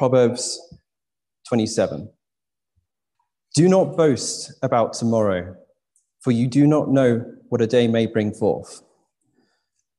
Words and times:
Proverbs 0.00 0.58
27. 1.46 2.10
Do 3.54 3.68
not 3.68 3.98
boast 3.98 4.50
about 4.62 4.94
tomorrow, 4.94 5.54
for 6.20 6.30
you 6.30 6.46
do 6.46 6.66
not 6.66 6.88
know 6.88 7.22
what 7.50 7.60
a 7.60 7.66
day 7.66 7.86
may 7.86 8.06
bring 8.06 8.32
forth. 8.32 8.80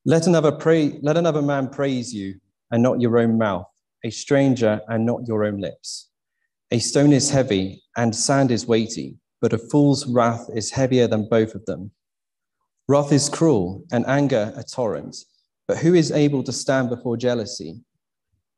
Let 0.04 0.26
another, 0.26 0.50
pray, 0.50 0.98
let 1.02 1.16
another 1.16 1.40
man 1.40 1.68
praise 1.68 2.12
you, 2.12 2.40
and 2.72 2.82
not 2.82 3.00
your 3.00 3.16
own 3.16 3.38
mouth, 3.38 3.66
a 4.04 4.10
stranger, 4.10 4.80
and 4.88 5.06
not 5.06 5.28
your 5.28 5.44
own 5.44 5.60
lips. 5.60 6.10
A 6.72 6.80
stone 6.80 7.12
is 7.12 7.30
heavy, 7.30 7.80
and 7.96 8.12
sand 8.12 8.50
is 8.50 8.66
weighty, 8.66 9.18
but 9.40 9.52
a 9.52 9.58
fool's 9.70 10.04
wrath 10.08 10.48
is 10.52 10.72
heavier 10.72 11.06
than 11.06 11.28
both 11.28 11.54
of 11.54 11.64
them. 11.66 11.92
Wrath 12.88 13.12
is 13.12 13.28
cruel, 13.28 13.84
and 13.92 14.04
anger 14.08 14.52
a 14.56 14.64
torrent, 14.64 15.16
but 15.68 15.78
who 15.78 15.94
is 15.94 16.10
able 16.10 16.42
to 16.42 16.52
stand 16.52 16.88
before 16.88 17.16
jealousy? 17.16 17.84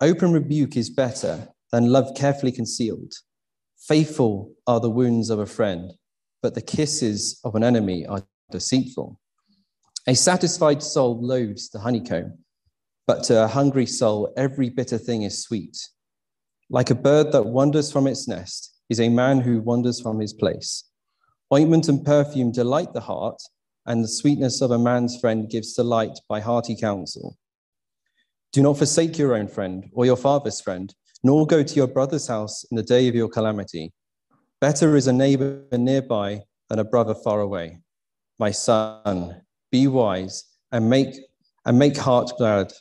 Open 0.04 0.34
rebuke 0.34 0.76
is 0.76 0.90
better 0.90 1.48
than 1.72 1.90
love 1.90 2.14
carefully 2.14 2.52
concealed. 2.52 3.14
Faithful 3.88 4.52
are 4.66 4.78
the 4.78 4.90
wounds 4.90 5.30
of 5.30 5.38
a 5.38 5.46
friend, 5.46 5.94
but 6.42 6.54
the 6.54 6.60
kisses 6.60 7.40
of 7.42 7.54
an 7.54 7.64
enemy 7.64 8.04
are 8.04 8.22
deceitful. 8.50 9.18
A 10.06 10.14
satisfied 10.14 10.82
soul 10.82 11.18
loathes 11.22 11.70
the 11.70 11.78
honeycomb, 11.78 12.36
but 13.06 13.24
to 13.24 13.44
a 13.44 13.48
hungry 13.48 13.86
soul, 13.86 14.30
every 14.36 14.68
bitter 14.68 14.98
thing 14.98 15.22
is 15.22 15.42
sweet. 15.42 15.74
Like 16.68 16.90
a 16.90 16.94
bird 16.94 17.32
that 17.32 17.46
wanders 17.46 17.90
from 17.90 18.06
its 18.06 18.28
nest 18.28 18.74
is 18.90 19.00
a 19.00 19.08
man 19.08 19.40
who 19.40 19.62
wanders 19.62 20.02
from 20.02 20.20
his 20.20 20.34
place. 20.34 20.84
Ointment 21.50 21.88
and 21.88 22.04
perfume 22.04 22.52
delight 22.52 22.92
the 22.92 23.00
heart, 23.00 23.40
and 23.86 24.04
the 24.04 24.08
sweetness 24.08 24.60
of 24.60 24.70
a 24.70 24.78
man's 24.78 25.18
friend 25.18 25.48
gives 25.48 25.72
delight 25.72 26.18
by 26.28 26.40
hearty 26.40 26.76
counsel. 26.76 27.38
Do 28.54 28.62
not 28.62 28.78
forsake 28.78 29.18
your 29.18 29.34
own 29.34 29.48
friend 29.48 29.90
or 29.92 30.06
your 30.06 30.16
father's 30.16 30.60
friend 30.60 30.94
nor 31.24 31.44
go 31.44 31.64
to 31.64 31.74
your 31.74 31.88
brother's 31.88 32.28
house 32.28 32.64
in 32.70 32.76
the 32.76 32.84
day 32.84 33.08
of 33.08 33.14
your 33.16 33.28
calamity. 33.28 33.92
Better 34.60 34.94
is 34.94 35.08
a 35.08 35.12
neighbor 35.12 35.64
nearby 35.72 36.42
than 36.68 36.78
a 36.78 36.84
brother 36.84 37.16
far 37.16 37.40
away. 37.40 37.80
My 38.38 38.52
son, 38.52 39.42
be 39.72 39.88
wise 39.88 40.44
and 40.70 40.88
make, 40.88 41.16
and 41.64 41.80
make 41.80 41.96
heart 41.96 42.30
glad, 42.38 42.72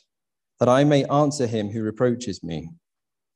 that 0.60 0.68
I 0.68 0.84
may 0.84 1.06
answer 1.06 1.48
him 1.48 1.70
who 1.70 1.82
reproaches 1.82 2.44
me. 2.44 2.70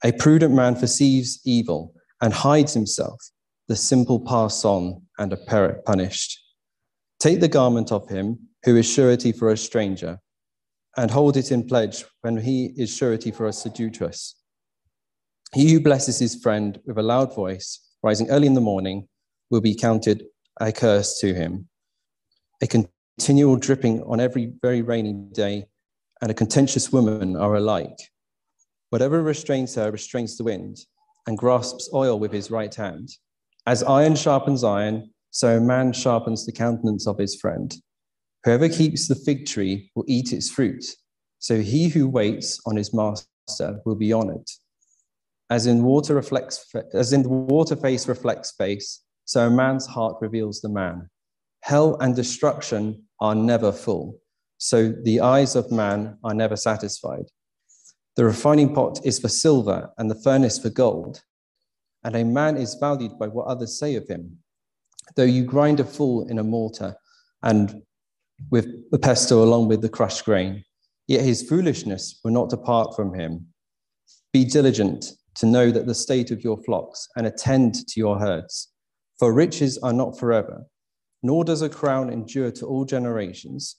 A 0.05 0.13
prudent 0.13 0.55
man 0.55 0.77
perceives 0.77 1.41
evil 1.45 1.93
and 2.21 2.33
hides 2.33 2.73
himself. 2.73 3.21
The 3.67 3.75
simple 3.75 4.21
pass 4.21 4.65
on 4.65 5.03
and 5.19 5.33
are 5.33 5.83
punished. 5.87 6.39
Take 7.19 7.41
the 7.41 7.49
garment 7.49 7.91
of 7.91 8.09
him 8.09 8.39
who 8.65 8.77
is 8.77 8.89
surety 8.89 9.33
for 9.33 9.51
a 9.51 9.57
stranger, 9.57 10.21
and 10.97 11.11
hold 11.11 11.37
it 11.37 11.53
in 11.53 11.67
pledge 11.67 12.05
when 12.23 12.37
he 12.39 12.73
is 12.77 12.95
surety 12.95 13.31
for 13.31 13.47
a 13.47 13.53
sedutress. 13.53 14.37
He 15.55 15.73
who 15.73 15.81
blesses 15.81 16.19
his 16.19 16.35
friend 16.43 16.79
with 16.87 16.99
a 16.99 17.03
loud 17.03 17.35
voice, 17.35 17.81
rising 18.03 18.31
early 18.31 18.47
in 18.47 18.55
the 18.55 18.61
morning, 18.61 19.09
will 19.51 19.61
be 19.61 19.75
counted 19.75 20.25
a 20.61 20.73
curse 20.73 21.19
to 21.21 21.35
him. 21.35 21.69
A 22.63 22.67
continual 22.67 23.57
dripping 23.57 24.03
on 24.03 24.21
every 24.21 24.53
very 24.61 24.83
rainy 24.83 25.15
day 25.33 25.67
and 26.21 26.31
a 26.31 26.35
contentious 26.35 26.93
woman 26.93 27.37
are 27.37 27.55
alike. 27.55 27.99
Whatever 28.91 29.23
restrains 29.23 29.75
her 29.77 29.91
restrains 29.91 30.37
the 30.37 30.45
wind 30.45 30.79
and 31.27 31.39
grasps 31.39 31.91
oil 31.93 32.19
with 32.19 32.33
his 32.33 32.51
right 32.51 32.75
hand. 32.75 33.11
As 33.67 33.83
iron 33.83 34.17
sharpens 34.17 34.65
iron, 34.65 35.11
so 35.31 35.57
a 35.57 35.61
man 35.61 35.93
sharpens 35.93 36.47
the 36.47 36.53
countenance 36.53 37.07
of 37.07 37.19
his 37.19 37.37
friend. 37.37 37.75
Whoever 38.45 38.69
keeps 38.69 39.09
the 39.09 39.15
fig 39.15 39.47
tree 39.47 39.91
will 39.95 40.05
eat 40.07 40.33
its 40.33 40.49
fruit, 40.49 40.85
so 41.39 41.61
he 41.61 41.89
who 41.89 42.09
waits 42.09 42.61
on 42.67 42.77
his 42.77 42.95
master 42.95 43.81
will 43.85 43.97
be 43.97 44.13
honored. 44.13 44.47
As 45.51 45.67
in 45.67 45.83
water 45.83 46.15
reflects, 46.15 46.73
as 46.93 47.13
in 47.13 47.23
the 47.23 47.29
water 47.29 47.75
face 47.75 48.07
reflects 48.07 48.53
face, 48.53 49.03
so 49.25 49.47
a 49.47 49.51
man's 49.51 49.87
heart 49.87 50.17
reveals 50.21 50.61
the 50.61 50.69
man. 50.69 51.09
Hell 51.63 51.97
and 52.01 52.15
destruction 52.15 53.05
are 53.21 53.35
never 53.35 53.73
full, 53.73 54.19
so 54.59 54.95
the 55.03 55.21
eyes 55.21 55.57
of 55.57 55.73
man 55.73 56.19
are 56.23 56.35
never 56.35 56.57
satisfied. 56.57 57.25
The 58.17 58.25
refining 58.25 58.75
pot 58.75 59.01
is 59.05 59.19
for 59.19 59.29
silver 59.29 59.91
and 59.99 60.11
the 60.11 60.21
furnace 60.23 60.59
for 60.59 60.71
gold, 60.71 61.23
and 62.05 62.15
a 62.15 62.25
man 62.25 62.57
is 62.57 62.75
valued 62.75 63.19
by 63.19 63.29
what 63.29 63.47
others 63.47 63.79
say 63.79 63.97
of 63.97 64.07
him. 64.07 64.39
Though 65.17 65.25
you 65.25 65.45
grind 65.45 65.81
a 65.81 65.85
fool 65.85 66.29
in 66.29 66.39
a 66.39 66.45
mortar 66.45 66.97
and 67.43 67.83
with 68.51 68.91
the 68.91 68.99
pestle 68.99 69.43
along 69.43 69.69
with 69.69 69.83
the 69.83 69.89
crushed 69.89 70.25
grain, 70.25 70.65
yet 71.07 71.25
his 71.25 71.43
foolishness 71.43 72.21
will 72.23 72.33
not 72.33 72.51
depart 72.51 72.95
from 72.95 73.15
him. 73.15 73.47
Be 74.33 74.45
diligent 74.45 75.07
to 75.37 75.47
know 75.47 75.71
that 75.71 75.87
the 75.87 75.95
state 75.95 76.31
of 76.31 76.43
your 76.43 76.57
flocks 76.65 77.09
and 77.17 77.27
attend 77.27 77.75
to 77.75 78.01
your 78.01 78.19
herds. 78.19 78.69
For 79.19 79.33
riches 79.33 79.79
are 79.79 79.93
not 79.93 80.19
forever, 80.19 80.65
nor 81.23 81.45
does 81.45 81.63
a 81.63 81.69
crown 81.69 82.13
endure 82.13 82.51
to 82.53 82.67
all 82.67 82.85
generations. 82.85 83.77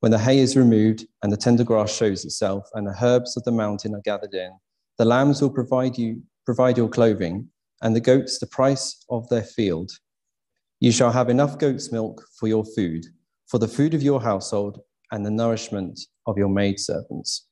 When 0.00 0.12
the 0.12 0.18
hay 0.18 0.38
is 0.38 0.56
removed 0.56 1.06
and 1.22 1.32
the 1.32 1.36
tender 1.36 1.64
grass 1.64 1.94
shows 1.94 2.24
itself, 2.24 2.68
and 2.74 2.86
the 2.86 2.96
herbs 3.02 3.36
of 3.36 3.44
the 3.44 3.52
mountain 3.52 3.94
are 3.94 4.02
gathered 4.04 4.34
in, 4.34 4.50
the 4.96 5.04
lambs 5.04 5.42
will 5.42 5.50
provide 5.50 5.98
you 5.98 6.22
provide 6.48 6.78
your 6.78 6.88
clothing, 6.88 7.46
and 7.82 7.94
the 7.94 8.00
goats 8.00 8.38
the 8.38 8.46
price 8.46 9.04
of 9.10 9.28
their 9.28 9.42
field. 9.42 9.90
You 10.80 10.90
shall 10.90 11.12
have 11.12 11.28
enough 11.28 11.58
goat's 11.58 11.92
milk 11.92 12.24
for 12.40 12.48
your 12.48 12.64
food, 12.64 13.04
for 13.48 13.58
the 13.58 13.68
food 13.68 13.94
of 13.94 14.02
your 14.02 14.20
household, 14.20 14.80
and 15.10 15.24
the 15.24 15.30
nourishment 15.30 15.98
of 16.26 16.36
your 16.36 16.48
maidservants. 16.48 17.46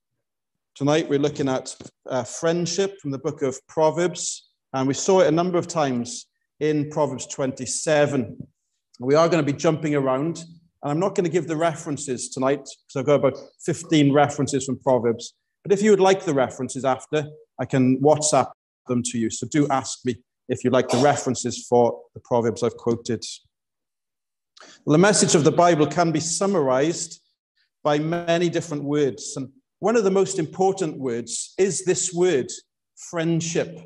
Tonight 0.75 1.09
we're 1.09 1.19
looking 1.19 1.49
at 1.49 1.75
uh, 2.11 2.23
friendship 2.23 2.99
from 3.01 3.11
the 3.11 3.19
book 3.19 3.43
of 3.43 3.59
Proverbs, 3.67 4.51
and 4.75 4.87
we 4.87 4.95
saw 4.95 5.21
it 5.21 5.29
a 5.29 5.31
number 5.31 5.57
of 5.57 5.67
times 5.67 6.27
in 6.61 6.91
Proverbs 6.91 7.27
27. 7.27 8.37
We 9.01 9.15
are 9.15 9.29
going 9.29 9.45
to 9.45 9.53
be 9.53 9.57
jumping 9.57 9.95
around, 9.95 10.39
and 10.83 10.93
I'm 10.93 11.01
not 11.01 11.15
going 11.15 11.25
to 11.25 11.31
give 11.31 11.49
the 11.49 11.57
references 11.57 12.29
tonight 12.29 12.61
because 12.61 12.97
I've 12.97 13.07
got 13.07 13.15
about 13.15 13.39
15 13.65 14.13
references 14.13 14.67
from 14.67 14.79
Proverbs. 14.79 15.35
But 15.63 15.73
if 15.73 15.83
you 15.83 15.91
would 15.91 16.01
like 16.01 16.25
the 16.25 16.35
references 16.35 16.85
after, 16.85 17.27
I 17.59 17.65
can 17.65 18.01
WhatsApp 18.03 18.51
them 18.87 19.03
to 19.03 19.19
you. 19.19 19.31
So 19.31 19.47
do 19.51 19.67
ask 19.69 20.05
me 20.05 20.17
if 20.49 20.63
you 20.63 20.71
like 20.71 20.89
the 20.89 20.99
references 20.99 21.67
for 21.67 21.99
the 22.15 22.21
Proverbs 22.21 22.63
I've 22.63 22.77
quoted. 22.77 23.25
The 24.87 24.99
message 24.99 25.35
of 25.35 25.45
the 25.45 25.53
Bible 25.53 25.87
can 25.87 26.13
be 26.13 26.21
summarized 26.21 27.21
by 27.83 27.99
many 27.99 28.49
different 28.49 28.85
words. 28.85 29.37
And 29.37 29.51
one 29.79 29.97
of 29.97 30.05
the 30.05 30.11
most 30.11 30.39
important 30.39 30.99
words 30.99 31.55
is 31.59 31.85
this 31.85 32.13
word, 32.13 32.51
friendship. 32.97 33.79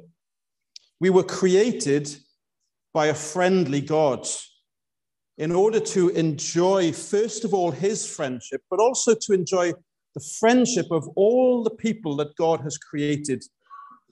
We 1.01 1.11
were 1.11 1.25
created 1.25 2.15
by 2.93 3.07
a 3.07 3.15
friendly 3.15 3.81
God 3.81 4.27
in 5.39 5.53
order 5.53 5.81
to 5.81 6.11
enjoy, 6.11 6.93
first 6.93 7.45
of 7.45 7.55
all, 7.55 7.71
his 7.71 8.07
friendship, 8.07 8.63
but 8.71 8.79
also 8.79 9.15
to 9.15 9.33
enjoy 9.33 9.73
the 10.15 10.21
friendship 10.39 10.87
of 10.91 11.09
all 11.17 11.65
the 11.65 11.71
people 11.71 12.17
that 12.17 12.37
God 12.37 12.61
has 12.61 12.77
created 12.77 13.43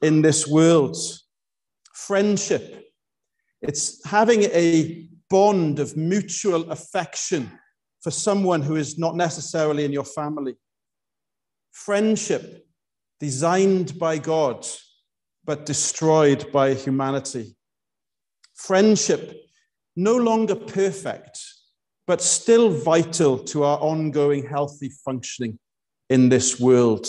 in 0.00 0.22
this 0.22 0.46
world. 0.46 0.96
Friendship. 1.92 2.84
It's 3.60 4.04
having 4.06 4.44
a 4.44 5.08
bond 5.30 5.78
of 5.78 5.96
mutual 5.96 6.70
affection 6.70 7.50
for 8.00 8.10
someone 8.10 8.62
who 8.62 8.76
is 8.76 8.98
not 8.98 9.16
necessarily 9.16 9.84
in 9.84 9.92
your 9.92 10.04
family 10.04 10.54
friendship 11.78 12.66
designed 13.20 13.98
by 13.98 14.18
God, 14.18 14.66
but 15.44 15.64
destroyed 15.64 16.50
by 16.52 16.74
humanity. 16.74 17.56
Friendship 18.54 19.36
no 19.96 20.16
longer 20.16 20.54
perfect, 20.54 21.40
but 22.06 22.20
still 22.20 22.70
vital 22.70 23.38
to 23.38 23.64
our 23.64 23.78
ongoing 23.78 24.46
healthy 24.46 24.90
functioning 25.04 25.58
in 26.10 26.28
this 26.28 26.58
world. 26.58 27.06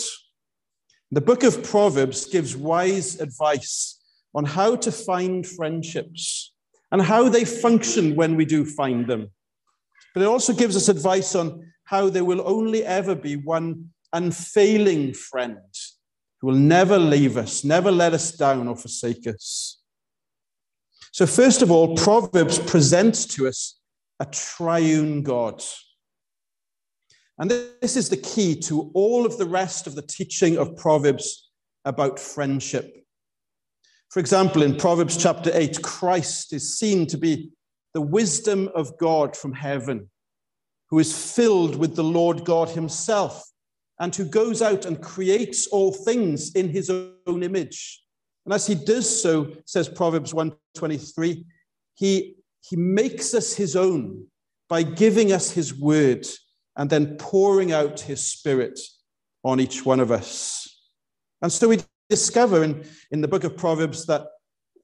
The 1.10 1.20
book 1.20 1.42
of 1.42 1.64
Proverbs 1.64 2.26
gives 2.26 2.56
wise 2.56 3.20
advice 3.20 3.98
on 4.34 4.44
how 4.44 4.76
to 4.76 4.92
find 4.92 5.46
friendships 5.46 6.52
and 6.92 7.02
how 7.02 7.28
they 7.28 7.44
function 7.44 8.16
when 8.16 8.36
we 8.36 8.44
do 8.44 8.64
find 8.64 9.06
them. 9.06 9.30
But 10.14 10.22
it 10.22 10.26
also 10.26 10.52
gives 10.52 10.76
us 10.76 10.88
advice 10.88 11.34
on 11.34 11.72
how 11.84 12.08
there 12.08 12.24
will 12.24 12.42
only 12.46 12.84
ever 12.84 13.14
be 13.14 13.36
one 13.36 13.90
unfailing 14.12 15.14
friend 15.14 15.58
who 16.40 16.48
will 16.48 16.56
never 16.56 16.98
leave 16.98 17.36
us, 17.36 17.64
never 17.64 17.90
let 17.90 18.12
us 18.12 18.32
down 18.32 18.66
or 18.68 18.76
forsake 18.76 19.26
us. 19.26 19.82
So, 21.12 21.26
first 21.26 21.62
of 21.62 21.70
all, 21.70 21.96
Proverbs 21.96 22.58
presents 22.58 23.26
to 23.34 23.48
us 23.48 23.80
a 24.20 24.26
triune 24.26 25.22
God. 25.22 25.62
And 27.38 27.50
this 27.50 27.96
is 27.96 28.08
the 28.08 28.16
key 28.16 28.54
to 28.60 28.90
all 28.94 29.24
of 29.24 29.38
the 29.38 29.46
rest 29.46 29.86
of 29.86 29.94
the 29.94 30.02
teaching 30.02 30.58
of 30.58 30.76
Proverbs 30.76 31.50
about 31.84 32.20
friendship. 32.20 32.99
For 34.10 34.18
example, 34.18 34.62
in 34.62 34.74
Proverbs 34.74 35.16
chapter 35.16 35.52
8, 35.54 35.82
Christ 35.82 36.52
is 36.52 36.76
seen 36.76 37.06
to 37.06 37.16
be 37.16 37.52
the 37.94 38.00
wisdom 38.00 38.68
of 38.74 38.98
God 38.98 39.36
from 39.36 39.52
heaven, 39.52 40.10
who 40.88 40.98
is 40.98 41.34
filled 41.34 41.76
with 41.76 41.94
the 41.94 42.02
Lord 42.02 42.44
God 42.44 42.70
himself 42.70 43.44
and 44.00 44.14
who 44.14 44.24
goes 44.24 44.62
out 44.62 44.84
and 44.84 45.00
creates 45.00 45.68
all 45.68 45.92
things 45.92 46.52
in 46.56 46.70
his 46.70 46.90
own 46.90 47.42
image. 47.44 48.02
And 48.44 48.52
as 48.52 48.66
he 48.66 48.74
does 48.74 49.22
so, 49.22 49.52
says 49.64 49.88
Proverbs 49.88 50.34
123, 50.34 51.44
he, 51.94 52.34
he 52.62 52.76
makes 52.76 53.32
us 53.32 53.54
his 53.54 53.76
own 53.76 54.26
by 54.68 54.82
giving 54.82 55.32
us 55.32 55.52
his 55.52 55.72
word 55.72 56.26
and 56.76 56.90
then 56.90 57.16
pouring 57.16 57.70
out 57.70 58.00
his 58.00 58.26
spirit 58.26 58.80
on 59.44 59.60
each 59.60 59.84
one 59.84 60.00
of 60.00 60.10
us. 60.10 60.66
And 61.42 61.52
so 61.52 61.68
we 61.68 61.78
discover 62.10 62.62
in, 62.62 62.84
in 63.10 63.22
the 63.22 63.28
book 63.28 63.44
of 63.44 63.56
Proverbs 63.56 64.04
that 64.06 64.26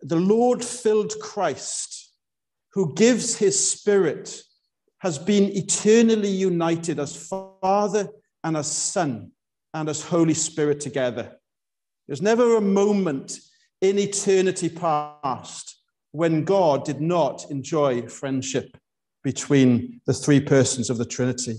the 0.00 0.16
Lord 0.16 0.64
filled 0.64 1.12
Christ, 1.20 2.12
who 2.72 2.94
gives 2.94 3.36
his 3.36 3.70
spirit, 3.70 4.40
has 4.98 5.18
been 5.18 5.44
eternally 5.56 6.30
united 6.30 6.98
as 6.98 7.28
Father 7.60 8.08
and 8.42 8.56
as 8.56 8.70
Son 8.70 9.30
and 9.74 9.88
as 9.88 10.02
Holy 10.02 10.34
Spirit 10.34 10.80
together. 10.80 11.36
There's 12.06 12.22
never 12.22 12.56
a 12.56 12.60
moment 12.60 13.38
in 13.82 13.98
eternity 13.98 14.68
past 14.68 15.82
when 16.12 16.44
God 16.44 16.84
did 16.84 17.00
not 17.00 17.50
enjoy 17.50 18.08
friendship 18.08 18.76
between 19.22 20.00
the 20.06 20.14
three 20.14 20.40
persons 20.40 20.88
of 20.88 20.98
the 20.98 21.04
Trinity. 21.04 21.56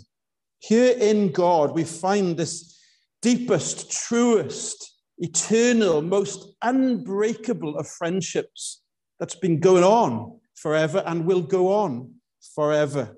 Here 0.60 0.98
in 0.98 1.32
God, 1.32 1.76
we 1.76 1.84
find 1.84 2.38
this 2.38 2.80
deepest, 3.22 3.92
truest, 3.92 4.97
eternal, 5.18 6.02
most 6.02 6.54
unbreakable 6.62 7.78
of 7.78 7.88
friendships 7.88 8.82
that's 9.20 9.36
been 9.36 9.60
going 9.60 9.84
on 9.84 10.40
forever 10.56 11.04
and 11.06 11.26
will 11.26 11.42
go 11.42 11.74
on 11.74 12.14
forever. 12.56 13.18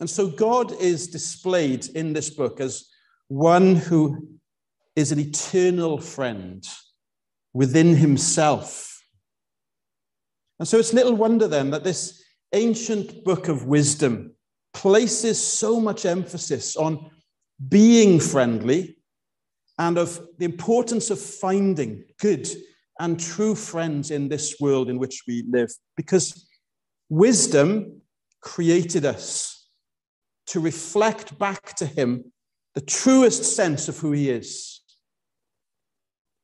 And 0.00 0.08
so 0.08 0.28
God 0.28 0.72
is 0.80 1.08
displayed 1.08 1.86
in 1.94 2.12
this 2.12 2.30
book 2.30 2.60
as 2.60 2.88
one 3.28 3.76
who 3.76 4.38
is 4.96 5.12
an 5.12 5.20
eternal 5.20 6.00
friend 6.00 6.66
within 7.52 7.94
himself. 7.94 9.02
And 10.58 10.66
so 10.66 10.78
it's 10.78 10.92
little 10.92 11.14
wonder 11.14 11.46
then 11.48 11.70
that 11.70 11.84
this 11.84 12.22
ancient 12.52 13.24
book 13.24 13.48
of 13.48 13.66
wisdom 13.66 14.34
places 14.72 15.40
so 15.40 15.80
much 15.80 16.04
emphasis 16.06 16.76
on 16.76 17.10
being 17.68 18.20
friendly 18.20 18.96
and 19.80 19.96
of 19.96 20.20
the 20.36 20.44
importance 20.44 21.08
of 21.08 21.18
finding 21.18 22.04
good 22.20 22.46
and 22.98 23.18
true 23.18 23.54
friends 23.54 24.10
in 24.10 24.28
this 24.28 24.60
world 24.60 24.90
in 24.90 24.98
which 24.98 25.22
we 25.26 25.42
live. 25.48 25.70
Because 25.96 26.46
wisdom 27.08 28.02
created 28.42 29.06
us 29.06 29.68
to 30.48 30.60
reflect 30.60 31.38
back 31.38 31.74
to 31.76 31.86
Him 31.86 32.30
the 32.74 32.82
truest 32.82 33.56
sense 33.56 33.88
of 33.88 33.96
who 33.98 34.12
He 34.12 34.28
is. 34.28 34.82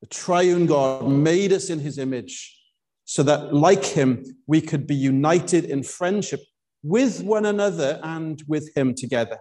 The 0.00 0.06
triune 0.06 0.64
God 0.64 1.06
made 1.06 1.52
us 1.52 1.68
in 1.68 1.80
His 1.80 1.98
image 1.98 2.58
so 3.04 3.22
that, 3.22 3.52
like 3.52 3.84
Him, 3.84 4.24
we 4.46 4.62
could 4.62 4.86
be 4.86 4.94
united 4.94 5.66
in 5.66 5.82
friendship 5.82 6.40
with 6.82 7.22
one 7.22 7.44
another 7.44 8.00
and 8.02 8.42
with 8.48 8.74
Him 8.74 8.94
together. 8.94 9.40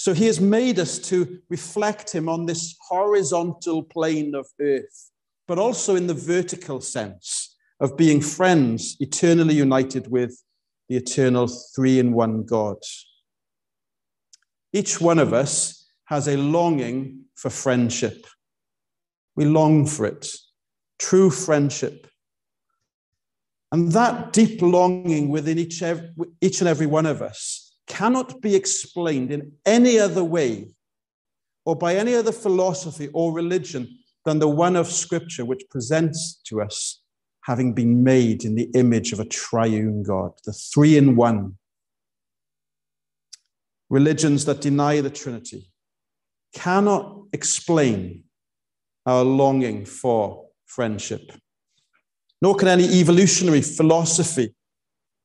So 0.00 0.14
He 0.14 0.24
has 0.28 0.40
made 0.40 0.78
us 0.78 0.98
to 1.10 1.42
reflect 1.50 2.14
Him 2.14 2.26
on 2.26 2.46
this 2.46 2.74
horizontal 2.88 3.82
plane 3.82 4.34
of 4.34 4.46
earth, 4.58 5.10
but 5.46 5.58
also 5.58 5.94
in 5.94 6.06
the 6.06 6.14
vertical 6.14 6.80
sense 6.80 7.54
of 7.80 7.98
being 7.98 8.22
friends, 8.22 8.96
eternally 9.00 9.52
united 9.52 10.10
with 10.10 10.42
the 10.88 10.96
eternal 10.96 11.48
three 11.48 11.98
in 11.98 12.14
one 12.14 12.44
God. 12.46 12.78
Each 14.72 15.02
one 15.02 15.18
of 15.18 15.34
us 15.34 15.86
has 16.06 16.28
a 16.28 16.38
longing 16.38 17.26
for 17.34 17.50
friendship. 17.50 18.26
We 19.36 19.44
long 19.44 19.84
for 19.84 20.06
it, 20.06 20.26
true 20.98 21.28
friendship. 21.28 22.06
And 23.70 23.92
that 23.92 24.32
deep 24.32 24.62
longing 24.62 25.28
within 25.28 25.58
each, 25.58 25.82
each 26.40 26.60
and 26.60 26.68
every 26.68 26.86
one 26.86 27.04
of 27.04 27.20
us 27.20 27.69
cannot 27.90 28.40
be 28.40 28.54
explained 28.54 29.30
in 29.30 29.52
any 29.66 29.98
other 29.98 30.24
way 30.24 30.68
or 31.64 31.76
by 31.76 31.96
any 31.96 32.14
other 32.14 32.32
philosophy 32.32 33.08
or 33.12 33.32
religion 33.32 33.98
than 34.24 34.38
the 34.38 34.48
one 34.48 34.76
of 34.76 34.86
Scripture, 34.86 35.44
which 35.44 35.62
presents 35.70 36.40
to 36.44 36.62
us 36.62 37.02
having 37.44 37.74
been 37.74 38.04
made 38.04 38.44
in 38.44 38.54
the 38.54 38.70
image 38.74 39.12
of 39.12 39.20
a 39.20 39.24
triune 39.24 40.02
God, 40.02 40.32
the 40.44 40.52
three 40.52 40.96
in 40.96 41.16
one. 41.16 41.56
Religions 43.88 44.44
that 44.44 44.60
deny 44.60 45.00
the 45.00 45.10
Trinity 45.10 45.70
cannot 46.54 47.24
explain 47.32 48.24
our 49.06 49.24
longing 49.24 49.84
for 49.84 50.46
friendship 50.66 51.32
nor 52.42 52.54
can 52.54 52.68
any 52.68 52.84
evolutionary 53.00 53.62
philosophy 53.62 54.54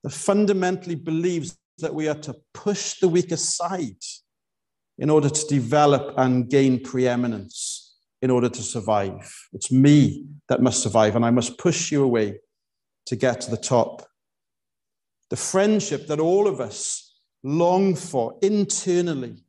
that 0.04 0.12
fundamentally 0.12 0.96
believes 0.96 1.58
that 1.80 1.94
we 1.94 2.08
are 2.08 2.16
to 2.16 2.36
push 2.54 3.00
the 3.00 3.08
weak 3.08 3.32
aside 3.32 3.98
in 4.98 5.10
order 5.10 5.30
to 5.30 5.48
develop 5.48 6.14
and 6.18 6.50
gain 6.50 6.82
preeminence 6.82 7.98
in 8.22 8.32
order 8.32 8.50
to 8.50 8.62
survive. 8.62 9.34
It's 9.54 9.72
me 9.72 10.26
that 10.48 10.62
must 10.62 10.82
survive, 10.82 11.16
and 11.16 11.26
I 11.26 11.32
must 11.32 11.58
push 11.58 11.92
you 11.92 12.04
away 12.04 12.40
to 13.08 13.16
get 13.16 13.42
to 13.42 13.52
the 13.52 13.58
top. 13.58 14.08
The 15.30 15.36
friendship 15.36 16.08
that 16.08 16.20
all 16.20 16.48
of 16.48 16.60
us 16.60 17.20
long 17.44 17.96
for 17.96 18.38
internally 18.42 19.44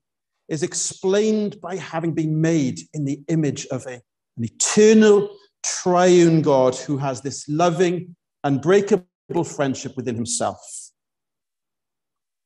is 0.49 0.63
explained 0.63 1.61
by 1.61 1.77
having 1.77 2.13
been 2.13 2.41
made 2.41 2.81
in 2.93 3.05
the 3.05 3.21
image 3.29 3.67
of 3.67 3.87
a, 3.87 4.01
an 4.37 4.45
eternal 4.45 5.31
triune 5.65 6.43
God 6.43 6.77
who 6.77 6.99
has 6.99 7.21
this 7.23 7.49
loving, 7.49 8.15
unbreakable 8.45 9.45
friendship 9.45 9.97
within 9.97 10.15
himself. 10.15 10.59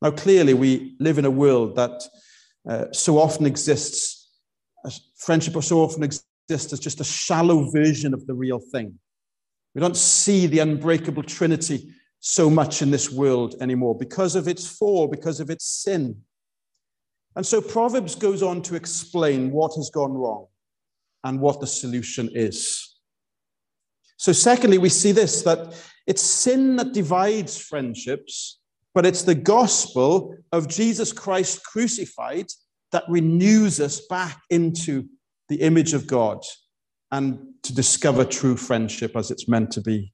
Now, 0.03 0.11
clearly, 0.11 0.55
we 0.55 0.97
live 0.99 1.19
in 1.19 1.25
a 1.25 1.31
world 1.31 1.77
that 1.77 2.03
uh, 2.69 2.87
so 2.93 3.19
often 3.19 3.47
exists, 3.47 4.29
friendship 5.17 5.63
so 5.63 5.81
often 5.81 6.03
exists 6.03 6.73
as 6.73 6.81
just 6.81 7.01
a 7.01 7.05
shallow 7.05 7.71
version 7.71 8.15
of 8.15 8.27
the 8.27 8.35
real 8.35 8.61
thing. 8.73 8.99
We 9.75 9.81
don't 9.81 9.97
see 9.97 10.47
the 10.47 10.61
unbreakable 10.61 11.23
Trinity 11.23 11.93
so 12.21 12.51
much 12.51 12.83
in 12.83 12.91
this 12.91 13.11
world 13.11 13.55
anymore 13.61 13.97
because 13.97 14.37
of 14.37 14.49
its 14.49 14.67
fall, 14.67 15.07
because 15.07 15.41
of 15.41 15.51
its 15.51 15.65
sin. 15.65 16.23
And 17.37 17.47
so 17.47 17.61
Proverbs 17.61 18.15
goes 18.15 18.43
on 18.43 18.63
to 18.63 18.75
explain 18.75 19.53
what 19.53 19.75
has 19.77 19.91
gone 19.91 20.13
wrong 20.13 20.47
and 21.25 21.41
what 21.41 21.61
the 21.61 21.67
solution 21.67 22.29
is. 22.35 22.97
So, 24.17 24.33
secondly, 24.33 24.79
we 24.79 24.89
see 24.89 25.13
this 25.13 25.43
that 25.43 25.75
it's 26.07 26.23
sin 26.23 26.77
that 26.77 26.93
divides 26.93 27.57
friendships, 27.59 28.60
but 28.95 29.07
it's 29.07 29.23
the 29.23 29.35
gospel 29.35 30.37
of 30.53 30.69
Jesus 30.69 31.13
Christ 31.13 31.65
crucified 31.65 32.47
that 32.93 33.05
renews 33.09 33.81
us 33.81 34.01
back 34.09 34.41
into 34.51 35.09
the 35.49 35.61
image 35.63 35.95
of 35.95 36.07
God 36.07 36.45
and 37.13 37.39
to 37.63 37.75
discover 37.75 38.25
true 38.25 38.57
friendship 38.57 39.17
as 39.17 39.31
it's 39.31 39.49
meant 39.49 39.71
to 39.73 39.81
be. 39.81 40.13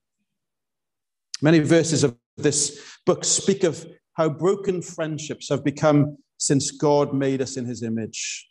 Many 1.41 1.59
verses 1.59 2.03
of 2.03 2.17
this 2.37 2.81
book 3.05 3.23
speak 3.23 3.63
of 3.63 3.85
how 4.13 4.29
broken 4.29 4.81
friendships 4.81 5.49
have 5.49 5.63
become 5.63 6.17
since 6.37 6.71
God 6.71 7.13
made 7.13 7.41
us 7.41 7.57
in 7.57 7.65
his 7.65 7.83
image. 7.83 8.47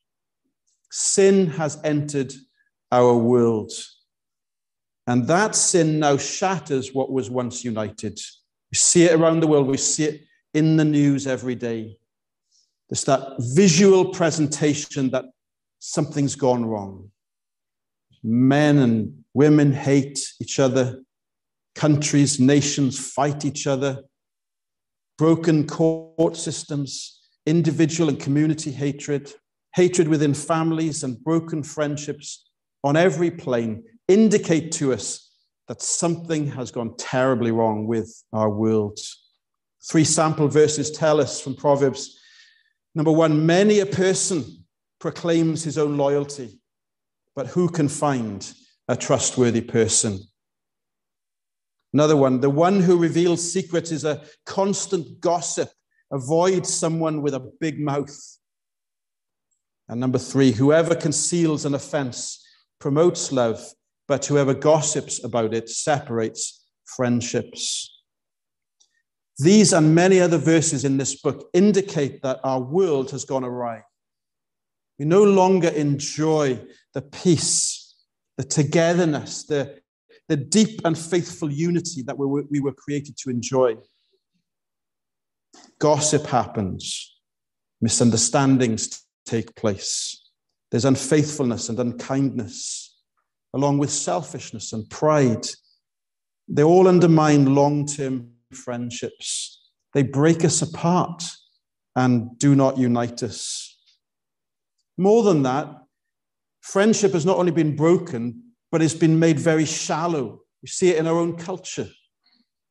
Sin 0.91 1.49
has 1.49 1.81
entered 1.85 2.33
our 2.93 3.15
world. 3.15 3.73
And 5.07 5.27
that 5.29 5.55
sin 5.55 5.99
now 5.99 6.17
shatters 6.17 6.93
what 6.93 7.13
was 7.13 7.31
once 7.31 7.65
united. 7.65 8.19
We 8.77 8.79
see 8.79 9.05
it 9.05 9.15
around 9.15 9.41
the 9.41 9.47
world, 9.47 9.69
we 9.69 9.79
see 9.79 10.05
it 10.05 10.27
in 10.53 10.77
the 10.77 10.85
news 10.85 11.27
every 11.27 11.55
day. 11.55 11.97
There's 12.91 13.05
that 13.05 13.37
visual 13.39 14.13
presentation 14.13 15.09
that 15.13 15.25
something's 15.79 16.35
gone 16.35 16.67
wrong. 16.67 17.11
Men 18.23 18.77
and 18.77 19.25
women 19.33 19.73
hate 19.73 20.19
each 20.43 20.59
other, 20.59 21.03
countries, 21.75 22.39
nations 22.39 22.99
fight 22.99 23.47
each 23.47 23.67
other, 23.67 24.03
broken 25.17 25.67
court 25.67 26.37
systems, 26.37 27.23
individual 27.47 28.11
and 28.11 28.21
community 28.21 28.73
hatred, 28.73 29.33
hatred 29.75 30.07
within 30.07 30.35
families, 30.35 31.03
and 31.03 31.25
broken 31.25 31.63
friendships 31.63 32.51
on 32.85 32.95
every 32.95 33.31
plane 33.31 33.85
indicate 34.07 34.71
to 34.73 34.93
us 34.93 35.26
that 35.69 35.83
something 35.83 36.47
has 36.49 36.71
gone 36.71 36.97
terribly 36.97 37.51
wrong 37.51 37.87
with 37.87 38.23
our 38.33 38.51
world. 38.51 38.99
Three 39.89 40.05
sample 40.05 40.49
verses 40.49 40.91
tell 40.91 41.21
us 41.21 41.41
from 41.41 41.55
Proverbs. 41.55 42.19
Number 42.95 43.13
one, 43.13 43.47
many 43.47 43.81
a 43.81 43.87
person 43.87 44.65
proclaims 45.01 45.65
his 45.65 45.79
own 45.79 45.97
loyalty, 45.97 46.61
but 47.35 47.49
who 47.49 47.69
can 47.69 47.89
find 47.89 48.53
a 48.89 48.97
trustworthy 48.97 49.61
person? 49.61 50.21
Another 51.93 52.17
one, 52.17 52.41
the 52.41 52.51
one 52.51 52.81
who 52.81 52.99
reveals 52.99 53.53
secrets 53.53 53.91
is 53.91 54.05
a 54.05 54.23
constant 54.45 55.21
gossip. 55.21 55.71
Avoid 56.13 56.67
someone 56.67 57.23
with 57.23 57.35
a 57.35 57.53
big 57.61 57.81
mouth. 57.81 58.17
And 59.89 60.01
number 60.01 60.19
three, 60.19 60.53
whoever 60.53 60.95
conceals 60.95 61.65
an 61.65 61.75
offense 61.75 62.45
promotes 62.79 63.33
love 63.33 63.65
but 64.09 64.27
whoever 64.27 64.55
gossips 64.55 65.23
about 65.23 65.53
it 65.55 65.69
separates 65.69 66.65
friendships. 66.85 67.93
These 69.39 69.73
and 69.73 69.95
many 69.95 70.21
other 70.21 70.39
verses 70.39 70.85
in 70.85 70.97
this 70.97 71.21
book 71.21 71.51
indicate 71.53 72.23
that 72.23 72.41
our 72.43 72.61
world 72.61 73.11
has 73.11 73.25
gone 73.25 73.45
awry. 73.45 73.83
We 74.99 75.05
no 75.05 75.25
longer 75.25 75.69
enjoy 75.69 76.65
the 76.95 77.03
peace, 77.03 77.95
the 78.39 78.45
togetherness, 78.45 79.45
the, 79.45 79.81
the 80.29 80.37
deep 80.37 80.81
and 80.85 80.97
faithful 80.97 81.51
unity 81.51 82.03
that 82.03 82.17
we 82.17 82.27
were, 82.27 82.45
we 82.51 82.61
were 82.61 82.73
created 82.73 83.19
to 83.19 83.31
enjoy. 83.31 83.77
Gossip 85.79 86.27
happens, 86.27 87.15
misunderstandings 87.81 89.03
take 89.27 89.55
place, 89.55 90.23
there's 90.71 90.85
unfaithfulness 90.85 91.69
and 91.69 91.79
unkindness, 91.79 92.96
along 93.55 93.79
with 93.79 93.91
selfishness 93.91 94.73
and 94.73 94.89
pride. 94.91 95.47
They 96.49 96.63
all 96.63 96.89
undermine 96.89 97.55
long 97.55 97.87
term 97.87 98.33
friendships, 98.53 99.71
they 99.95 100.03
break 100.03 100.45
us 100.45 100.63
apart 100.63 101.25
and 101.95 102.39
do 102.39 102.55
not 102.55 102.79
unite 102.79 103.23
us. 103.23 103.77
More 104.99 105.23
than 105.23 105.43
that, 105.43 105.69
friendship 106.61 107.13
has 107.13 107.27
not 107.27 107.39
only 107.39 107.53
been 107.53 107.77
broken, 107.77 108.43
but 108.71 108.83
it's 108.83 108.95
been 108.95 109.19
made 109.19 109.39
very 109.39 109.65
shallow. 109.65 110.41
We 110.63 110.69
see 110.69 110.91
it 110.91 110.99
in 110.99 111.07
our 111.07 111.17
own 111.19 111.37
culture. 111.37 111.89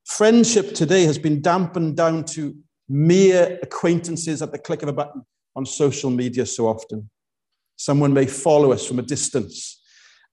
Friendship 0.06 0.74
today 0.74 1.04
has 1.06 1.18
been 1.18 1.42
dampened 1.42 1.98
down 1.98 2.26
to 2.26 2.56
mere 2.88 3.60
acquaintances 3.64 4.42
at 4.42 4.52
the 4.52 4.60
click 4.60 4.84
of 4.84 4.90
a 4.90 4.94
button 4.94 5.24
on 5.56 5.66
social 5.66 6.12
media 6.12 6.46
so 6.46 6.68
often. 6.68 7.10
Someone 7.76 8.14
may 8.14 8.28
follow 8.28 8.72
us 8.72 8.86
from 8.86 9.00
a 9.00 9.04
distance 9.04 9.82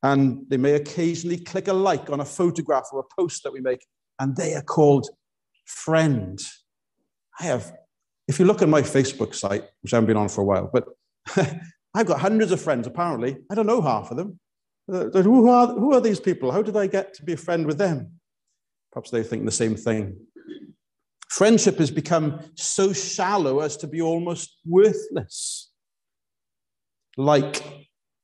and 0.03 0.45
they 0.49 0.57
may 0.57 0.75
occasionally 0.75 1.39
click 1.39 1.69
a 1.69 1.73
like 1.73 2.11
on 2.11 2.21
a 2.21 2.25
photograph 2.25 2.89
or 2.93 3.01
a 3.01 3.15
post 3.21 3.43
that 3.45 3.53
we 3.53 3.61
make, 3.61 3.87
and 4.19 4.37
they 4.37 4.55
are 4.55 4.63
called 4.63 5.09
friend. 5.67 6.41
I 7.41 7.45
have, 7.45 7.73
if 8.29 8.39
you 8.39 8.45
look 8.45 8.63
at 8.63 8.69
my 8.69 8.83
Facebook 8.83 9.35
site, 9.35 9.65
which 9.83 9.93
I 9.93 9.97
haven't 9.97 10.09
been 10.09 10.17
on 10.17 10.29
for 10.29 10.41
a 10.41 10.45
while, 10.45 10.71
but 10.73 10.87
I've 11.95 12.07
got 12.07 12.21
hundreds 12.21 12.53
of 12.53 12.61
friends, 12.61 12.87
apparently. 12.87 13.37
I 13.51 13.55
don't 13.55 13.67
know 13.67 13.83
half 13.83 14.11
of 14.11 14.17
them. 14.17 14.39
Uh, 14.93 15.05
who, 15.23 15.49
are, 15.49 15.69
who 15.69 15.95
are 15.95 16.01
these 16.01 16.21
people? 16.21 16.51
How 16.51 16.63
did 16.63 16.77
I 16.77 16.87
get 16.87 17.15
to 17.15 17.25
be 17.25 17.35
a 17.35 17.37
friend 17.37 17.67
with 17.67 17.79
them? 17.79 18.13
Perhaps 18.93 19.11
they 19.11 19.23
think 19.23 19.45
the 19.45 19.53
same 19.53 19.77
thing. 19.77 20.17
Friendship 21.29 21.79
has 21.79 21.91
become 21.91 22.41
so 22.57 22.93
shallow 22.93 23.61
as 23.61 23.77
to 23.79 23.87
be 23.87 24.03
almost 24.03 24.59
worthless. 24.67 25.71
Like, 27.17 27.63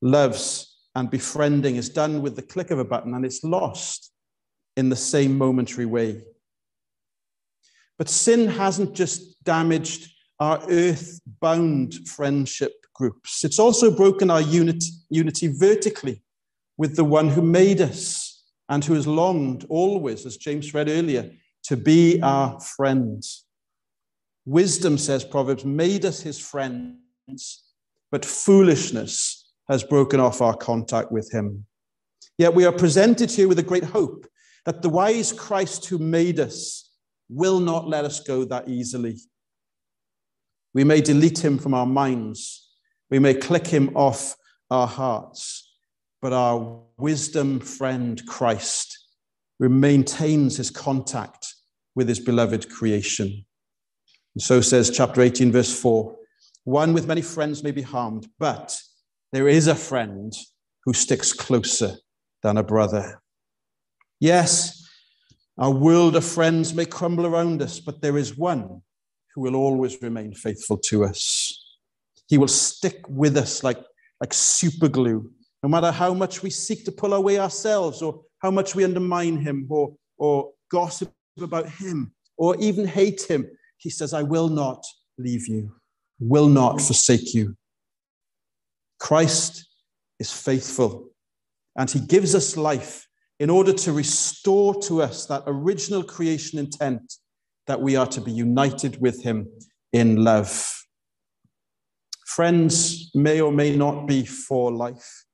loves, 0.03 0.68
and 0.99 1.11
befriending 1.11 1.77
is 1.77 1.89
done 1.89 2.23
with 2.23 2.35
the 2.35 2.43
click 2.43 2.73
of 2.73 2.79
a 2.81 2.85
button 2.85 3.15
and 3.15 3.25
it's 3.25 3.45
lost 3.45 4.11
in 4.77 4.89
the 4.89 4.97
same 4.97 5.39
momentary 5.39 5.87
way. 5.87 6.23
But 7.99 8.09
sin 8.09 8.49
hasn't 8.49 8.95
just 8.95 9.43
damaged 9.45 10.13
our 10.41 10.61
earth 10.69 11.21
bound 11.41 11.95
friendship 12.09 12.73
groups. 12.95 13.45
It's 13.45 13.61
also 13.61 13.95
broken 13.95 14.29
our 14.29 14.41
unity, 14.41 14.91
unity 15.09 15.47
vertically 15.47 16.23
with 16.77 16.97
the 16.97 17.05
one 17.05 17.29
who 17.29 17.43
made 17.43 17.81
us 17.81 18.45
and 18.69 18.85
who 18.85 18.95
has 18.95 19.07
longed 19.07 19.67
always, 19.69 20.27
as 20.27 20.37
James 20.37 20.75
read 20.75 20.89
earlier, 20.89 21.31
to 21.65 21.77
be 21.77 22.21
our 22.23 22.59
friend. 22.61 23.23
Wisdom, 24.45 24.99
says 24.99 25.25
Proverbs, 25.25 25.65
made 25.65 26.05
us 26.05 26.23
his 26.23 26.39
friends, 26.41 27.65
but 28.11 28.25
foolishness 28.25 29.38
has 29.69 29.85
broken 29.85 30.21
off 30.21 30.41
our 30.41 30.57
contact 30.57 31.13
with 31.13 31.31
him. 31.33 31.67
Yet 32.37 32.55
we 32.55 32.65
are 32.65 32.73
presented 32.73 33.31
here 33.31 33.49
with 33.49 33.59
a 33.59 33.65
great 33.65 33.85
hope 33.85 34.27
that 34.65 34.83
the 34.83 34.89
wise 34.89 35.33
Christ 35.33 35.87
who 35.87 35.99
made 35.99 36.41
us 36.41 36.91
will 37.29 37.61
not 37.61 37.89
let 37.89 38.05
us 38.05 38.21
go 38.21 38.45
that 38.45 38.69
easily. 38.69 39.17
We 40.75 40.85
may 40.85 41.01
delete 41.01 41.45
him 41.45 41.59
from 41.59 41.75
our 41.75 41.87
minds, 41.87 42.71
we 43.11 43.19
may 43.19 43.35
click 43.35 43.67
him 43.67 43.97
off 43.97 44.37
our 44.71 44.87
hearts, 44.87 45.77
but 46.21 46.33
our 46.33 46.83
wisdom 46.99 47.61
friend 47.61 48.25
Christ 48.27 48.97
maintains 49.59 50.57
his 50.57 50.71
contact 50.71 51.55
with 51.95 52.09
his 52.09 52.21
beloved 52.21 52.71
creation. 52.71 53.45
And 54.35 54.43
so 54.43 54.61
says 54.61 54.91
chapter 54.91 55.21
18, 55.21 55.51
verse 55.51 55.81
4 55.81 56.15
One 56.65 56.93
with 56.93 57.09
many 57.09 57.23
friends 57.23 57.65
may 57.65 57.73
be 57.73 57.83
harmed, 57.83 58.29
but 58.39 58.79
there 59.33 59.49
is 59.49 59.67
a 59.67 59.75
friend 59.75 60.33
who 60.85 60.93
sticks 60.93 61.33
closer 61.33 61.97
than 62.43 62.57
a 62.57 62.63
brother. 62.63 63.21
Yes, 64.21 64.89
our 65.59 65.71
world 65.71 66.17
of 66.17 66.25
friends 66.25 66.73
may 66.73 66.87
crumble 66.87 67.27
around 67.27 67.61
us, 67.63 67.81
but 67.81 68.01
there 68.01 68.17
is 68.17 68.39
one 68.39 68.83
who 69.35 69.43
will 69.43 69.57
always 69.57 70.01
remain 70.01 70.33
faithful 70.33 70.79
to 70.79 71.05
us. 71.05 71.53
He 72.29 72.39
will 72.39 72.49
stick 72.49 73.05
with 73.09 73.37
us 73.37 73.63
like, 73.63 73.79
like 74.21 74.33
super 74.33 74.89
glue, 74.89 75.31
no 75.63 75.69
matter 75.69 75.91
how 75.91 76.15
much 76.15 76.43
we 76.43 76.51
seek 76.51 76.85
to 76.85 76.93
pull 76.93 77.15
away 77.15 77.39
ourselves, 77.39 78.03
or 78.03 78.23
how 78.39 78.51
much 78.51 78.75
we 78.75 78.85
undermine 78.85 79.39
him, 79.39 79.67
or, 79.69 79.95
or 80.17 80.53
gossip 80.71 81.13
about 81.41 81.69
him, 81.69 82.13
or 82.37 82.57
even 82.61 82.87
hate 82.87 83.23
him. 83.23 83.47
He 83.77 83.91
says, 83.91 84.15
I 84.15 84.23
will 84.23 84.49
not 84.49 84.85
leave 85.19 85.49
you, 85.49 85.73
will 86.19 86.49
not 86.49 86.81
forsake 86.81 87.35
you. 87.35 87.57
Christ 88.99 89.67
is 90.19 90.33
faithful, 90.33 91.11
and 91.77 91.91
he 91.91 92.01
gives 92.01 92.35
us 92.35 92.57
life 92.57 93.07
in 93.39 93.51
order 93.51 93.73
to 93.73 93.93
restore 93.93 94.75
to 94.83 95.01
us 95.03 95.27
that 95.27 95.45
original 95.47 96.03
creation 96.03 96.59
intent 96.59 97.15
that 97.67 97.81
we 97.81 97.95
are 97.97 98.07
to 98.07 98.21
be 98.21 98.33
united 98.33 99.01
with 99.01 99.23
him 99.23 99.49
in 99.93 100.25
love. 100.25 100.75
Friends 102.27 103.11
may 103.15 103.41
or 103.41 103.53
may 103.53 103.77
not 103.77 104.07
be 104.07 104.25
for 104.25 104.73
life. 104.73 105.25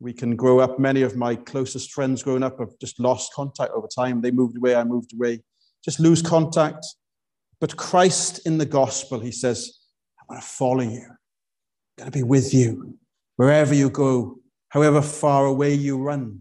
We 0.00 0.12
can 0.12 0.36
grow 0.36 0.60
up, 0.60 0.78
many 0.78 1.02
of 1.02 1.16
my 1.16 1.36
closest 1.36 1.92
friends 1.92 2.22
growing 2.22 2.42
up 2.42 2.58
have 2.58 2.78
just 2.80 3.00
lost 3.00 3.32
contact 3.32 3.72
over 3.72 3.86
time. 3.86 4.20
They 4.20 4.30
moved 4.30 4.56
away, 4.56 4.74
I 4.74 4.84
moved 4.84 5.14
away, 5.14 5.42
just 5.84 6.00
lose 6.00 6.20
contact. 6.20 6.84
But 7.60 7.76
Christ 7.76 8.46
in 8.46 8.58
the 8.58 8.66
gospel, 8.66 9.20
he 9.20 9.32
says, 9.32 9.78
I'm 10.20 10.26
going 10.28 10.40
to 10.40 10.46
follow 10.46 10.82
you, 10.82 11.06
going 11.96 12.10
to 12.10 12.16
be 12.16 12.22
with 12.22 12.52
you 12.52 12.98
wherever 13.36 13.74
you 13.74 13.90
go, 13.90 14.38
however 14.68 15.00
far 15.00 15.46
away 15.46 15.72
you 15.72 15.98
run. 15.98 16.40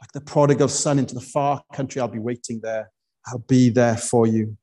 Like 0.00 0.12
the 0.12 0.20
prodigal 0.20 0.68
son 0.68 0.98
into 0.98 1.14
the 1.14 1.20
far 1.20 1.62
country, 1.72 2.00
I'll 2.00 2.08
be 2.08 2.18
waiting 2.18 2.60
there. 2.62 2.90
I'll 3.26 3.44
be 3.46 3.68
there 3.68 3.96
for 3.96 4.26
you. 4.26 4.56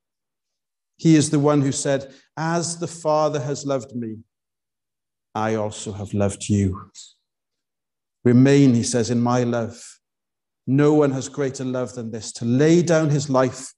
He 0.97 1.15
is 1.15 1.29
the 1.29 1.39
one 1.39 1.61
who 1.61 1.71
said, 1.71 2.11
As 2.35 2.79
the 2.79 2.87
Father 2.87 3.39
has 3.39 3.65
loved 3.65 3.95
me, 3.95 4.17
I 5.35 5.53
also 5.55 5.91
have 5.91 6.13
loved 6.13 6.49
you. 6.49 6.89
Remain, 8.23 8.73
he 8.73 8.83
says, 8.83 9.11
in 9.11 9.21
my 9.21 9.43
love. 9.43 9.79
No 10.65 10.93
one 10.93 11.11
has 11.11 11.29
greater 11.29 11.63
love 11.63 11.93
than 11.93 12.11
this 12.11 12.31
to 12.33 12.45
lay 12.45 12.81
down 12.81 13.09
his 13.09 13.29
life 13.29 13.73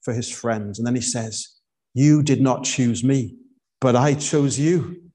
for 0.00 0.14
his 0.14 0.30
friends. 0.30 0.78
And 0.78 0.86
then 0.86 0.94
he 0.94 1.02
says, 1.02 1.46
You 1.94 2.22
did 2.22 2.40
not 2.40 2.64
choose 2.64 3.04
me, 3.04 3.36
but 3.80 3.94
I 3.94 4.14
chose 4.14 4.58
you. 4.58 5.11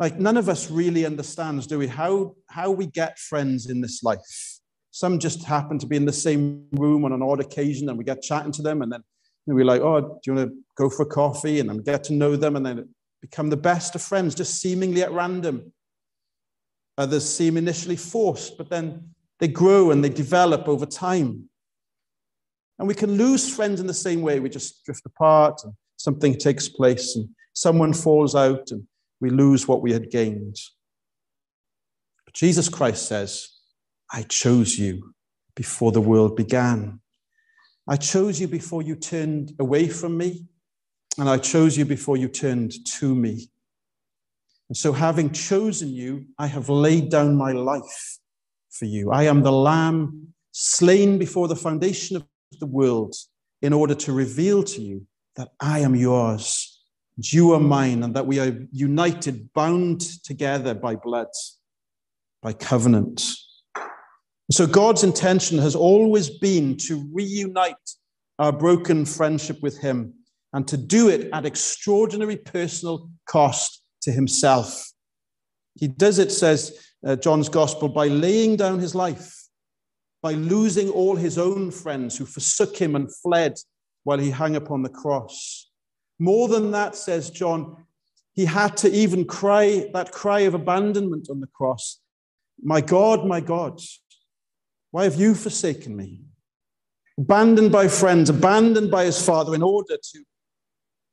Like, 0.00 0.18
none 0.18 0.38
of 0.38 0.48
us 0.48 0.70
really 0.70 1.04
understands, 1.04 1.66
do 1.66 1.78
we, 1.78 1.86
how, 1.86 2.34
how 2.48 2.70
we 2.70 2.86
get 2.86 3.18
friends 3.18 3.68
in 3.68 3.82
this 3.82 4.02
life. 4.02 4.18
Some 4.92 5.18
just 5.18 5.44
happen 5.44 5.78
to 5.78 5.86
be 5.86 5.96
in 5.96 6.06
the 6.06 6.12
same 6.12 6.64
room 6.72 7.04
on 7.04 7.12
an 7.12 7.22
odd 7.22 7.40
occasion 7.40 7.90
and 7.90 7.98
we 7.98 8.04
get 8.04 8.22
chatting 8.22 8.50
to 8.52 8.62
them 8.62 8.80
and 8.80 8.90
then 8.90 9.04
we're 9.46 9.64
like, 9.64 9.82
oh, 9.82 10.00
do 10.00 10.18
you 10.26 10.34
want 10.34 10.48
to 10.48 10.56
go 10.76 10.88
for 10.88 11.04
coffee? 11.04 11.60
And 11.60 11.68
then 11.68 11.78
get 11.78 12.02
to 12.04 12.14
know 12.14 12.34
them 12.34 12.56
and 12.56 12.64
then 12.64 12.88
become 13.20 13.50
the 13.50 13.58
best 13.58 13.94
of 13.94 14.00
friends, 14.00 14.34
just 14.34 14.58
seemingly 14.58 15.02
at 15.02 15.12
random. 15.12 15.70
Others 16.96 17.28
seem 17.28 17.58
initially 17.58 17.96
forced, 17.96 18.56
but 18.56 18.70
then 18.70 19.10
they 19.38 19.48
grow 19.48 19.90
and 19.90 20.02
they 20.02 20.08
develop 20.08 20.66
over 20.66 20.86
time. 20.86 21.48
And 22.78 22.88
we 22.88 22.94
can 22.94 23.18
lose 23.18 23.54
friends 23.54 23.80
in 23.80 23.86
the 23.86 23.94
same 23.94 24.22
way. 24.22 24.40
We 24.40 24.48
just 24.48 24.82
drift 24.84 25.04
apart 25.04 25.60
and 25.64 25.74
something 25.98 26.36
takes 26.36 26.68
place 26.68 27.16
and 27.16 27.28
someone 27.52 27.92
falls 27.92 28.34
out 28.34 28.70
and 28.70 28.86
we 29.20 29.30
lose 29.30 29.68
what 29.68 29.82
we 29.82 29.92
had 29.92 30.10
gained. 30.10 30.56
But 32.24 32.34
Jesus 32.34 32.68
Christ 32.68 33.06
says, 33.06 33.48
I 34.12 34.22
chose 34.22 34.78
you 34.78 35.14
before 35.54 35.92
the 35.92 36.00
world 36.00 36.36
began. 36.36 37.00
I 37.88 37.96
chose 37.96 38.40
you 38.40 38.48
before 38.48 38.82
you 38.82 38.96
turned 38.96 39.52
away 39.58 39.88
from 39.88 40.16
me, 40.16 40.46
and 41.18 41.28
I 41.28 41.38
chose 41.38 41.76
you 41.76 41.84
before 41.84 42.16
you 42.16 42.28
turned 42.28 42.72
to 42.98 43.14
me. 43.14 43.50
And 44.68 44.76
so, 44.76 44.92
having 44.92 45.32
chosen 45.32 45.88
you, 45.88 46.26
I 46.38 46.46
have 46.46 46.68
laid 46.68 47.10
down 47.10 47.36
my 47.36 47.52
life 47.52 48.18
for 48.70 48.84
you. 48.84 49.10
I 49.10 49.24
am 49.24 49.42
the 49.42 49.52
lamb 49.52 50.28
slain 50.52 51.18
before 51.18 51.48
the 51.48 51.56
foundation 51.56 52.16
of 52.16 52.24
the 52.60 52.66
world 52.66 53.14
in 53.60 53.72
order 53.72 53.94
to 53.96 54.12
reveal 54.12 54.62
to 54.62 54.80
you 54.80 55.06
that 55.36 55.48
I 55.60 55.80
am 55.80 55.94
yours 55.94 56.79
you 57.22 57.52
are 57.52 57.60
mine, 57.60 58.02
and 58.02 58.14
that 58.14 58.26
we 58.26 58.38
are 58.38 58.66
united, 58.72 59.52
bound 59.52 60.00
together 60.24 60.74
by 60.74 60.96
blood, 60.96 61.28
by 62.42 62.52
covenant. 62.52 63.22
So 64.50 64.66
God's 64.66 65.04
intention 65.04 65.58
has 65.58 65.76
always 65.76 66.28
been 66.28 66.76
to 66.78 67.08
reunite 67.12 67.74
our 68.38 68.52
broken 68.52 69.04
friendship 69.04 69.62
with 69.62 69.78
Him 69.78 70.14
and 70.52 70.66
to 70.66 70.76
do 70.76 71.08
it 71.08 71.28
at 71.32 71.46
extraordinary 71.46 72.36
personal 72.36 73.10
cost 73.26 73.82
to 74.02 74.10
Himself. 74.10 74.90
He 75.78 75.86
does 75.86 76.18
it, 76.18 76.32
says 76.32 76.84
uh, 77.06 77.16
John's 77.16 77.48
Gospel, 77.48 77.88
by 77.88 78.08
laying 78.08 78.56
down 78.56 78.80
His 78.80 78.94
life, 78.94 79.36
by 80.22 80.32
losing 80.32 80.90
all 80.90 81.14
His 81.14 81.38
own 81.38 81.70
friends 81.70 82.16
who 82.18 82.26
forsook 82.26 82.76
Him 82.76 82.96
and 82.96 83.08
fled 83.22 83.54
while 84.02 84.18
He 84.18 84.30
hung 84.30 84.56
upon 84.56 84.82
the 84.82 84.88
cross. 84.88 85.69
More 86.20 86.48
than 86.48 86.70
that, 86.72 86.94
says 86.94 87.30
John, 87.30 87.76
He 88.34 88.44
had 88.44 88.76
to 88.78 88.92
even 88.92 89.24
cry 89.24 89.88
that 89.94 90.12
cry 90.12 90.40
of 90.40 90.54
abandonment 90.54 91.28
on 91.30 91.40
the 91.40 91.46
cross 91.48 91.98
My 92.62 92.82
God, 92.82 93.26
my 93.26 93.40
God, 93.40 93.80
why 94.90 95.04
have 95.04 95.16
you 95.16 95.34
forsaken 95.34 95.96
me? 95.96 96.20
Abandoned 97.18 97.72
by 97.72 97.88
friends, 97.88 98.28
abandoned 98.28 98.90
by 98.90 99.04
his 99.04 99.24
father 99.24 99.54
in 99.54 99.62
order 99.62 99.96
to 99.96 100.24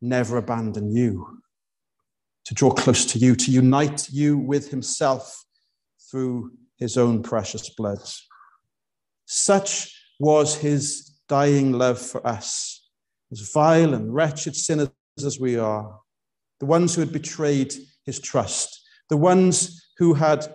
never 0.02 0.38
abandon 0.38 0.92
you, 0.92 1.42
to 2.46 2.54
draw 2.54 2.72
close 2.72 3.06
to 3.06 3.18
you, 3.18 3.36
to 3.36 3.52
unite 3.52 4.10
you 4.10 4.38
with 4.38 4.70
himself 4.72 5.46
through 6.12 6.52
his 6.78 6.98
own 6.98 7.24
precious 7.24 7.70
blood. 7.70 8.00
Such 9.26 9.94
was 10.20 10.56
his 10.56 11.18
dying 11.30 11.72
love 11.72 12.00
for 12.00 12.26
us, 12.28 12.90
as 13.32 13.52
vile 13.54 13.94
and 13.94 14.14
wretched 14.14 14.56
sinners 14.56 14.90
as 15.24 15.40
we 15.40 15.58
are, 15.58 16.00
the 16.60 16.66
ones 16.66 16.96
who 16.96 17.02
had 17.02 17.12
betrayed 17.12 17.74
his 18.06 18.20
trust, 18.20 18.82
the 19.10 19.18
ones 19.18 19.90
who 19.98 20.14
had 20.14 20.54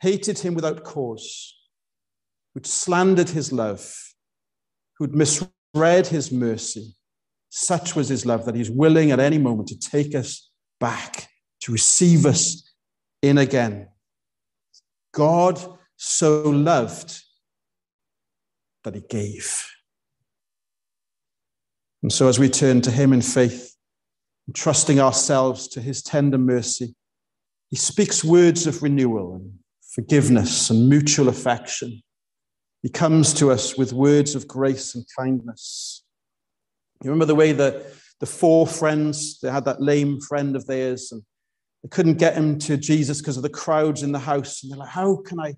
hated 0.00 0.38
him 0.38 0.54
without 0.54 0.84
cause, 0.84 1.54
who'd 2.54 2.66
slandered 2.66 3.30
his 3.30 3.52
love, 3.52 3.94
who'd 4.98 5.14
misread 5.14 6.06
his 6.08 6.32
mercy. 6.32 6.94
Such 7.50 7.96
was 7.96 8.08
his 8.08 8.26
love 8.26 8.44
that 8.44 8.54
he's 8.54 8.70
willing 8.70 9.10
at 9.10 9.20
any 9.20 9.38
moment 9.38 9.68
to 9.68 9.78
take 9.78 10.14
us 10.14 10.50
back, 10.80 11.28
to 11.62 11.72
receive 11.72 12.26
us 12.26 12.62
in 13.22 13.38
again. 13.38 13.88
God 15.12 15.58
so 15.96 16.42
loved 16.42 17.20
that 18.84 18.94
he 18.94 19.02
gave. 19.08 19.64
And 22.02 22.12
so, 22.12 22.28
as 22.28 22.38
we 22.38 22.48
turn 22.48 22.80
to 22.82 22.90
him 22.90 23.12
in 23.12 23.22
faith, 23.22 23.74
trusting 24.54 25.00
ourselves 25.00 25.68
to 25.68 25.80
his 25.80 26.02
tender 26.02 26.38
mercy, 26.38 26.94
he 27.70 27.76
speaks 27.76 28.24
words 28.24 28.66
of 28.66 28.82
renewal 28.82 29.34
and 29.34 29.58
forgiveness 29.94 30.70
and 30.70 30.88
mutual 30.88 31.28
affection. 31.28 32.02
He 32.82 32.88
comes 32.88 33.34
to 33.34 33.50
us 33.50 33.76
with 33.76 33.92
words 33.92 34.34
of 34.34 34.48
grace 34.48 34.94
and 34.94 35.04
kindness. 35.18 36.04
You 37.02 37.10
remember 37.10 37.26
the 37.26 37.34
way 37.34 37.52
that 37.52 37.86
the 38.20 38.26
four 38.26 38.66
friends, 38.66 39.38
they 39.40 39.50
had 39.50 39.64
that 39.66 39.80
lame 39.80 40.20
friend 40.20 40.56
of 40.56 40.66
theirs, 40.66 41.12
and 41.12 41.22
they 41.82 41.88
couldn't 41.88 42.18
get 42.18 42.34
him 42.34 42.58
to 42.60 42.76
Jesus 42.76 43.20
because 43.20 43.36
of 43.36 43.42
the 43.42 43.48
crowds 43.48 44.02
in 44.02 44.12
the 44.12 44.18
house. 44.18 44.62
And 44.62 44.72
they're 44.72 44.78
like, 44.78 44.88
How 44.88 45.16
can 45.16 45.38
I 45.38 45.54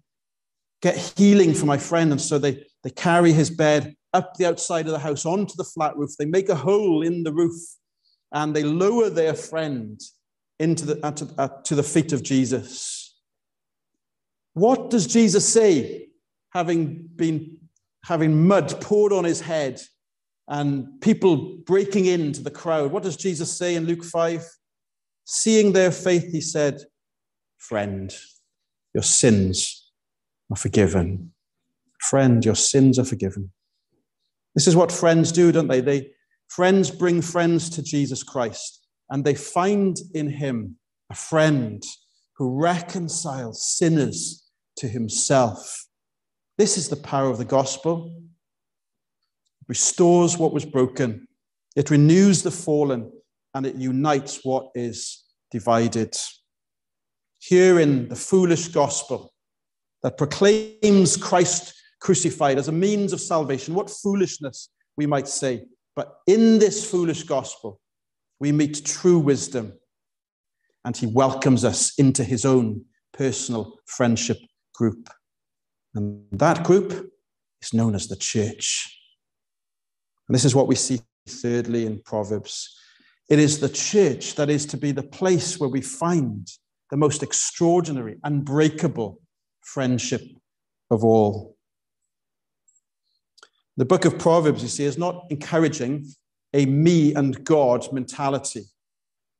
get 0.82 0.96
healing 1.16 1.54
for 1.54 1.66
my 1.66 1.78
friend? 1.78 2.10
And 2.10 2.20
so 2.20 2.38
they, 2.38 2.64
they 2.82 2.90
carry 2.90 3.32
his 3.32 3.50
bed 3.50 3.94
up 4.12 4.34
the 4.34 4.46
outside 4.46 4.86
of 4.86 4.92
the 4.92 4.98
house 4.98 5.24
onto 5.24 5.54
the 5.56 5.64
flat 5.64 5.96
roof. 5.96 6.10
They 6.18 6.24
make 6.24 6.48
a 6.48 6.54
hole 6.54 7.02
in 7.02 7.22
the 7.22 7.32
roof 7.32 7.54
and 8.32 8.54
they 8.54 8.62
lower 8.62 9.10
their 9.10 9.34
friend 9.34 10.00
into 10.58 10.86
the, 10.86 10.94
to, 11.12 11.52
to 11.64 11.74
the 11.74 11.82
feet 11.82 12.12
of 12.12 12.22
Jesus. 12.22 13.16
What 14.54 14.90
does 14.90 15.06
Jesus 15.06 15.48
say 15.48 16.08
having 16.52 17.08
been 17.16 17.56
having 18.04 18.46
mud 18.46 18.80
poured 18.80 19.12
on 19.12 19.24
his 19.24 19.40
head 19.40 19.80
and 20.48 21.00
people 21.00 21.58
breaking 21.64 22.06
into 22.06 22.42
the 22.42 22.50
crowd. 22.50 22.90
What 22.90 23.04
does 23.04 23.16
Jesus 23.16 23.56
say 23.56 23.76
in 23.76 23.86
Luke 23.86 24.04
5? 24.04 24.44
Seeing 25.24 25.72
their 25.72 25.92
faith, 25.92 26.32
he 26.32 26.40
said, 26.40 26.80
Friend, 27.58 28.12
your 28.92 29.04
sins 29.04 29.92
are 30.50 30.56
forgiven. 30.56 31.32
Friend, 32.00 32.44
your 32.44 32.56
sins 32.56 32.98
are 32.98 33.04
forgiven. 33.04 33.52
This 34.56 34.66
is 34.66 34.74
what 34.74 34.90
friends 34.90 35.30
do, 35.30 35.52
don't 35.52 35.68
they? 35.68 35.80
They 35.80 36.10
friends 36.50 36.90
bring 36.90 37.22
friends 37.22 37.70
to 37.70 37.82
Jesus 37.82 38.22
Christ, 38.22 38.86
and 39.08 39.24
they 39.24 39.34
find 39.34 39.96
in 40.14 40.28
him 40.28 40.76
a 41.10 41.14
friend 41.14 41.82
who 42.36 42.60
reconciles 42.60 43.76
sinners 43.76 44.50
to 44.76 44.86
himself 44.86 45.86
this 46.60 46.76
is 46.76 46.90
the 46.90 46.96
power 46.96 47.30
of 47.30 47.38
the 47.38 47.46
gospel. 47.46 48.12
It 49.62 49.66
restores 49.66 50.36
what 50.36 50.52
was 50.52 50.66
broken, 50.66 51.26
it 51.74 51.88
renews 51.88 52.42
the 52.42 52.50
fallen, 52.50 53.10
and 53.54 53.64
it 53.64 53.76
unites 53.76 54.40
what 54.44 54.68
is 54.74 55.24
divided. 55.50 56.14
Here 57.38 57.80
in 57.80 58.10
the 58.10 58.14
foolish 58.14 58.68
gospel 58.68 59.32
that 60.02 60.18
proclaims 60.18 61.16
Christ 61.16 61.72
crucified 61.98 62.58
as 62.58 62.68
a 62.68 62.72
means 62.72 63.14
of 63.14 63.22
salvation, 63.22 63.72
what 63.72 63.88
foolishness 63.88 64.68
we 64.98 65.06
might 65.06 65.28
say. 65.28 65.64
But 65.96 66.16
in 66.26 66.58
this 66.58 66.88
foolish 66.88 67.24
gospel, 67.24 67.80
we 68.38 68.52
meet 68.52 68.84
true 68.84 69.18
wisdom, 69.18 69.74
and 70.84 70.96
he 70.96 71.06
welcomes 71.06 71.64
us 71.64 71.92
into 71.98 72.24
his 72.24 72.44
own 72.44 72.84
personal 73.12 73.78
friendship 73.86 74.38
group. 74.74 75.10
And 75.94 76.24
that 76.32 76.64
group 76.64 77.10
is 77.60 77.74
known 77.74 77.94
as 77.94 78.08
the 78.08 78.16
church. 78.16 78.96
And 80.28 80.34
this 80.34 80.44
is 80.44 80.54
what 80.54 80.68
we 80.68 80.76
see 80.76 81.00
thirdly 81.28 81.86
in 81.86 82.00
Proverbs. 82.04 82.76
It 83.28 83.38
is 83.38 83.60
the 83.60 83.68
church 83.68 84.36
that 84.36 84.48
is 84.48 84.66
to 84.66 84.76
be 84.76 84.92
the 84.92 85.02
place 85.02 85.58
where 85.58 85.68
we 85.68 85.80
find 85.80 86.48
the 86.90 86.96
most 86.96 87.22
extraordinary, 87.22 88.16
unbreakable 88.24 89.20
friendship 89.60 90.22
of 90.90 91.04
all. 91.04 91.56
The 93.76 93.84
book 93.84 94.04
of 94.04 94.18
Proverbs, 94.18 94.62
you 94.62 94.68
see, 94.68 94.84
is 94.84 94.98
not 94.98 95.26
encouraging 95.30 96.06
a 96.52 96.66
me 96.66 97.14
and 97.14 97.44
God 97.44 97.92
mentality. 97.92 98.64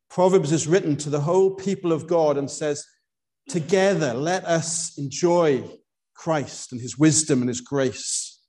Proverbs 0.08 0.52
is 0.52 0.66
written 0.66 0.96
to 0.96 1.10
the 1.10 1.20
whole 1.20 1.54
people 1.54 1.92
of 1.92 2.06
God 2.06 2.36
and 2.36 2.50
says, 2.50 2.84
Together, 3.48 4.14
let 4.14 4.44
us 4.44 4.96
enjoy 4.98 5.64
Christ 6.14 6.72
and 6.72 6.80
his 6.80 6.98
wisdom 6.98 7.40
and 7.40 7.48
his 7.48 7.60
grace. 7.60 8.40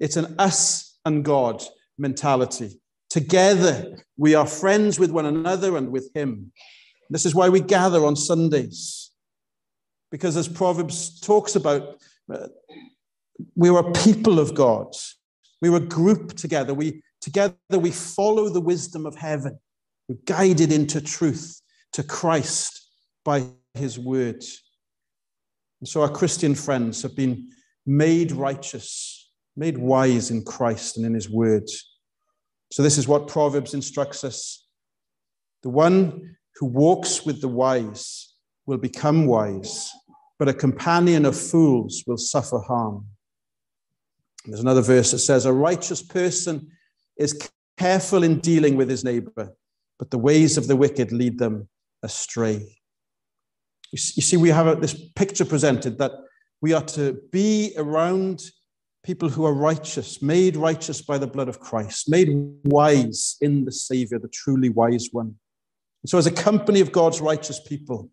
It's 0.00 0.16
an 0.16 0.34
us 0.38 0.98
and 1.04 1.24
God 1.24 1.62
mentality. 1.98 2.80
Together, 3.10 3.98
we 4.16 4.34
are 4.34 4.46
friends 4.46 4.98
with 4.98 5.10
one 5.10 5.26
another 5.26 5.76
and 5.76 5.90
with 5.90 6.10
him. 6.14 6.52
This 7.10 7.24
is 7.24 7.34
why 7.34 7.48
we 7.48 7.60
gather 7.60 8.04
on 8.04 8.16
Sundays. 8.16 9.10
Because 10.10 10.36
as 10.36 10.48
Proverbs 10.48 11.20
talks 11.20 11.56
about, 11.56 12.00
uh, 12.32 12.48
we 13.54 13.70
were 13.70 13.92
people 13.92 14.38
of 14.38 14.54
God. 14.54 14.94
We 15.60 15.70
were 15.70 15.80
grouped 15.80 16.36
together. 16.36 16.74
We 16.74 17.02
together 17.20 17.56
we 17.72 17.90
follow 17.90 18.48
the 18.48 18.60
wisdom 18.60 19.06
of 19.06 19.16
heaven. 19.16 19.58
We're 20.08 20.18
guided 20.24 20.72
into 20.72 21.00
truth 21.00 21.60
to 21.92 22.02
Christ 22.02 22.86
by 23.24 23.46
his 23.74 23.98
word. 23.98 24.44
And 25.80 25.88
so 25.88 26.02
our 26.02 26.08
Christian 26.08 26.54
friends 26.54 27.02
have 27.02 27.14
been 27.14 27.50
made 27.86 28.32
righteous, 28.32 29.30
made 29.56 29.78
wise 29.78 30.30
in 30.30 30.44
Christ 30.44 30.96
and 30.96 31.06
in 31.06 31.14
his 31.14 31.28
word. 31.28 31.68
So 32.72 32.82
this 32.82 32.98
is 32.98 33.08
what 33.08 33.28
Proverbs 33.28 33.74
instructs 33.74 34.24
us. 34.24 34.66
The 35.62 35.70
one 35.70 36.36
who 36.56 36.66
walks 36.66 37.24
with 37.24 37.40
the 37.40 37.48
wise 37.48 38.34
will 38.66 38.78
become 38.78 39.26
wise, 39.26 39.90
but 40.38 40.48
a 40.48 40.54
companion 40.54 41.24
of 41.24 41.38
fools 41.38 42.04
will 42.06 42.18
suffer 42.18 42.58
harm. 42.58 43.06
There's 44.48 44.60
another 44.60 44.82
verse 44.82 45.10
that 45.10 45.18
says, 45.18 45.44
A 45.44 45.52
righteous 45.52 46.02
person 46.02 46.70
is 47.16 47.50
careful 47.76 48.22
in 48.22 48.40
dealing 48.40 48.76
with 48.76 48.88
his 48.88 49.04
neighbor, 49.04 49.54
but 49.98 50.10
the 50.10 50.18
ways 50.18 50.56
of 50.56 50.66
the 50.66 50.76
wicked 50.76 51.12
lead 51.12 51.38
them 51.38 51.68
astray. 52.02 52.78
You 53.92 53.98
see, 53.98 54.36
we 54.36 54.50
have 54.50 54.80
this 54.80 54.94
picture 55.16 55.44
presented 55.44 55.98
that 55.98 56.12
we 56.60 56.72
are 56.72 56.82
to 56.82 57.20
be 57.30 57.72
around 57.76 58.42
people 59.02 59.28
who 59.28 59.44
are 59.46 59.54
righteous, 59.54 60.20
made 60.20 60.56
righteous 60.56 61.00
by 61.00 61.18
the 61.18 61.26
blood 61.26 61.48
of 61.48 61.60
Christ, 61.60 62.10
made 62.10 62.28
wise 62.64 63.36
in 63.40 63.64
the 63.64 63.72
Savior, 63.72 64.18
the 64.18 64.28
truly 64.28 64.68
wise 64.68 65.08
one. 65.12 65.36
And 66.02 66.10
so, 66.10 66.18
as 66.18 66.26
a 66.26 66.32
company 66.32 66.80
of 66.80 66.92
God's 66.92 67.20
righteous 67.20 67.60
people, 67.60 68.10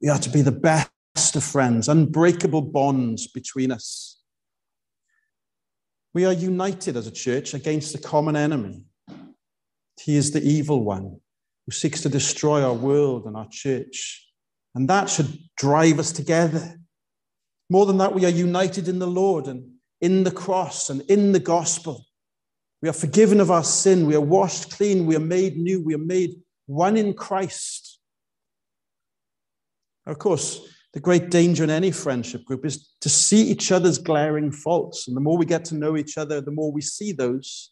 we 0.00 0.08
are 0.08 0.18
to 0.18 0.30
be 0.30 0.42
the 0.42 0.52
best 0.52 0.90
of 1.34 1.44
friends, 1.44 1.88
unbreakable 1.88 2.62
bonds 2.62 3.26
between 3.28 3.70
us. 3.70 4.21
We 6.14 6.24
are 6.24 6.32
united 6.32 6.96
as 6.96 7.06
a 7.06 7.10
church 7.10 7.54
against 7.54 7.94
a 7.94 7.98
common 7.98 8.36
enemy. 8.36 8.82
He 10.00 10.16
is 10.16 10.30
the 10.30 10.42
evil 10.42 10.84
one 10.84 11.20
who 11.66 11.72
seeks 11.72 12.00
to 12.02 12.08
destroy 12.08 12.62
our 12.62 12.74
world 12.74 13.26
and 13.26 13.36
our 13.36 13.48
church. 13.50 14.26
And 14.74 14.88
that 14.88 15.08
should 15.08 15.38
drive 15.56 15.98
us 15.98 16.12
together. 16.12 16.78
More 17.70 17.86
than 17.86 17.98
that, 17.98 18.14
we 18.14 18.24
are 18.26 18.30
united 18.30 18.88
in 18.88 18.98
the 18.98 19.06
Lord 19.06 19.46
and 19.46 19.70
in 20.00 20.24
the 20.24 20.30
cross 20.30 20.90
and 20.90 21.02
in 21.02 21.32
the 21.32 21.40
gospel. 21.40 22.04
We 22.82 22.88
are 22.88 22.94
forgiven 22.94 23.40
of 23.40 23.50
our 23.50 23.64
sin. 23.64 24.06
We 24.06 24.16
are 24.16 24.20
washed 24.20 24.72
clean. 24.72 25.06
We 25.06 25.16
are 25.16 25.20
made 25.20 25.56
new. 25.56 25.80
We 25.82 25.94
are 25.94 25.98
made 25.98 26.34
one 26.66 26.96
in 26.96 27.14
Christ. 27.14 28.00
Of 30.04 30.18
course, 30.18 30.60
the 30.92 31.00
great 31.00 31.30
danger 31.30 31.64
in 31.64 31.70
any 31.70 31.90
friendship 31.90 32.44
group 32.44 32.66
is 32.66 32.90
to 33.00 33.08
see 33.08 33.42
each 33.42 33.72
other's 33.72 33.98
glaring 33.98 34.52
faults. 34.52 35.08
And 35.08 35.16
the 35.16 35.20
more 35.20 35.38
we 35.38 35.46
get 35.46 35.64
to 35.66 35.74
know 35.74 35.96
each 35.96 36.18
other, 36.18 36.40
the 36.40 36.50
more 36.50 36.70
we 36.70 36.82
see 36.82 37.12
those. 37.12 37.70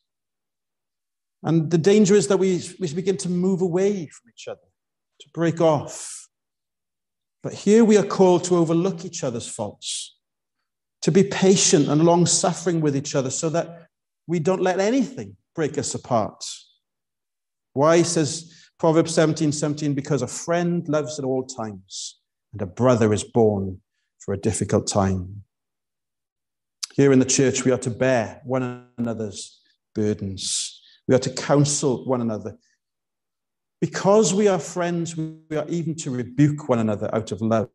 And 1.43 1.71
the 1.71 1.79
danger 1.79 2.15
is 2.15 2.29
that 2.29 2.39
we, 2.39 2.63
we 2.79 2.93
begin 2.95 3.19
to 3.19 3.29
move 3.29 3.61
away 3.61 4.07
from 4.07 4.31
each 4.31 4.49
other, 4.49 4.61
to 5.21 5.29
break 5.35 5.61
off. 5.61 6.29
But 7.43 7.55
here 7.55 7.85
we 7.85 7.97
are 7.99 8.05
called 8.05 8.45
to 8.45 8.57
overlook 8.57 9.05
each 9.05 9.23
other's 9.23 9.49
faults, 9.49 10.17
to 11.03 11.13
be 11.13 11.25
patient 11.25 11.89
and 11.89 12.05
long 12.05 12.27
suffering 12.27 12.81
with 12.81 12.97
each 12.97 13.15
other 13.15 13.31
so 13.31 13.51
that 13.51 13.87
we 14.27 14.39
don't 14.39 14.63
let 14.63 14.81
anything 14.81 15.37
break 15.55 15.77
us 15.79 15.95
apart. 15.95 16.45
Why, 17.73 18.03
says 18.03 18.55
Proverbs 18.79 19.15
17 19.15 19.53
17, 19.53 19.95
because 19.95 20.23
a 20.23 20.27
friend 20.27 20.87
loves 20.89 21.19
at 21.19 21.25
all 21.25 21.45
times, 21.45 22.20
and 22.53 22.63
a 22.63 22.67
brother 22.67 23.13
is 23.13 23.25
born 23.25 23.81
for 24.19 24.35
a 24.35 24.39
difficult 24.39 24.87
time. 24.87 25.45
Here 26.95 27.13
in 27.13 27.19
the 27.19 27.25
church, 27.25 27.65
we 27.65 27.71
are 27.71 27.79
to 27.79 27.91
bear 27.91 28.41
one 28.45 28.87
another's 28.99 29.61
burdens. 29.95 30.83
We 31.07 31.15
are 31.15 31.21
to 31.21 31.31
counsel 31.31 32.05
one 32.05 32.21
another. 32.21 32.59
Because 33.81 34.35
we 34.35 34.49
are 34.49 34.59
friends, 34.59 35.17
we 35.17 35.57
are 35.57 35.67
even 35.69 35.95
to 35.97 36.11
rebuke 36.11 36.69
one 36.69 36.81
another 36.81 37.13
out 37.15 37.33
of 37.33 37.41
love. 37.41 37.69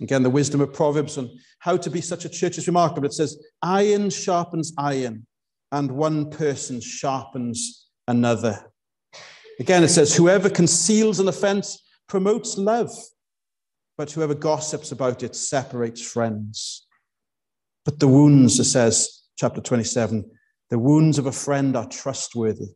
Again, 0.00 0.24
the 0.24 0.30
wisdom 0.30 0.60
of 0.60 0.72
Proverbs 0.72 1.18
on 1.18 1.30
how 1.60 1.76
to 1.76 1.88
be 1.88 2.00
such 2.00 2.24
a 2.24 2.28
church 2.28 2.58
is 2.58 2.66
remarkable. 2.66 3.06
It 3.06 3.12
says, 3.12 3.38
Iron 3.62 4.10
sharpens 4.10 4.72
iron, 4.76 5.26
and 5.70 5.92
one 5.92 6.30
person 6.30 6.80
sharpens 6.80 7.86
another. 8.08 8.72
Again, 9.60 9.84
it 9.84 9.88
says, 9.88 10.16
Whoever 10.16 10.50
conceals 10.50 11.20
an 11.20 11.28
offense 11.28 11.80
promotes 12.08 12.58
love, 12.58 12.90
but 13.96 14.10
whoever 14.10 14.34
gossips 14.34 14.92
about 14.92 15.22
it 15.22 15.34
separates 15.34 16.02
friends. 16.02 16.86
But 17.84 18.00
the 18.00 18.08
wounds, 18.08 18.58
it 18.58 18.64
says, 18.64 19.22
chapter 19.36 19.60
27, 19.60 20.30
the 20.70 20.78
wounds 20.78 21.18
of 21.18 21.26
a 21.26 21.32
friend 21.32 21.76
are 21.76 21.88
trustworthy, 21.88 22.74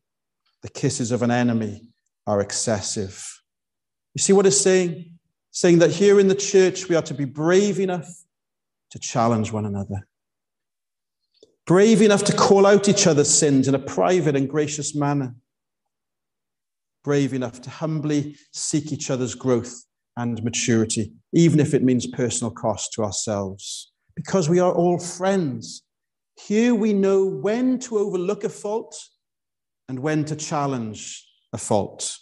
the 0.62 0.68
kisses 0.68 1.10
of 1.10 1.22
an 1.22 1.30
enemy 1.30 1.88
are 2.26 2.40
excessive. 2.40 3.24
You 4.14 4.20
see 4.20 4.32
what 4.32 4.46
it's 4.46 4.60
saying? 4.60 5.18
saying 5.50 5.80
that 5.80 5.90
here 5.90 6.20
in 6.20 6.28
the 6.28 6.34
church 6.34 6.88
we 6.88 6.94
are 6.94 7.02
to 7.02 7.14
be 7.14 7.24
brave 7.24 7.80
enough 7.80 8.08
to 8.90 8.98
challenge 8.98 9.52
one 9.52 9.66
another, 9.66 10.06
brave 11.66 12.00
enough 12.00 12.24
to 12.24 12.36
call 12.36 12.64
out 12.64 12.88
each 12.88 13.06
other's 13.06 13.28
sins 13.28 13.66
in 13.66 13.74
a 13.74 13.78
private 13.78 14.36
and 14.36 14.48
gracious 14.48 14.94
manner, 14.94 15.34
brave 17.08 17.32
enough 17.32 17.58
to 17.62 17.70
humbly 17.70 18.36
seek 18.52 18.92
each 18.92 19.10
other's 19.10 19.34
growth 19.34 19.82
and 20.18 20.44
maturity, 20.44 21.10
even 21.32 21.58
if 21.58 21.72
it 21.72 21.82
means 21.82 22.06
personal 22.06 22.50
cost 22.50 22.92
to 22.92 23.02
ourselves, 23.02 23.92
because 24.14 24.50
we 24.50 24.60
are 24.60 24.74
all 24.74 24.98
friends. 24.98 25.84
Here 26.36 26.74
we 26.74 26.92
know 26.92 27.24
when 27.24 27.78
to 27.78 27.96
overlook 27.96 28.44
a 28.44 28.50
fault 28.50 28.94
and 29.88 29.98
when 30.00 30.26
to 30.26 30.36
challenge 30.36 31.26
a 31.54 31.56
fault. 31.56 32.14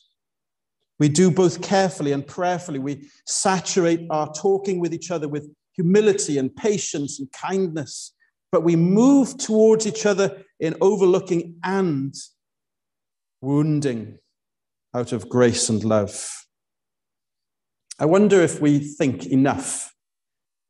We 1.00 1.08
do 1.08 1.32
both 1.32 1.62
carefully 1.62 2.12
and 2.12 2.24
prayerfully. 2.24 2.78
We 2.78 3.08
saturate 3.26 4.06
our 4.08 4.32
talking 4.34 4.78
with 4.78 4.94
each 4.94 5.10
other 5.10 5.26
with 5.26 5.52
humility 5.72 6.38
and 6.38 6.54
patience 6.54 7.18
and 7.18 7.28
kindness, 7.32 8.14
but 8.52 8.62
we 8.62 8.76
move 8.76 9.36
towards 9.36 9.84
each 9.84 10.06
other 10.06 10.44
in 10.60 10.76
overlooking 10.80 11.56
and 11.64 12.14
wounding 13.40 14.18
out 14.96 15.12
of 15.12 15.28
grace 15.28 15.68
and 15.68 15.84
love. 15.84 16.46
I 17.98 18.06
wonder 18.06 18.40
if 18.40 18.60
we 18.60 18.78
think 18.78 19.26
enough 19.26 19.94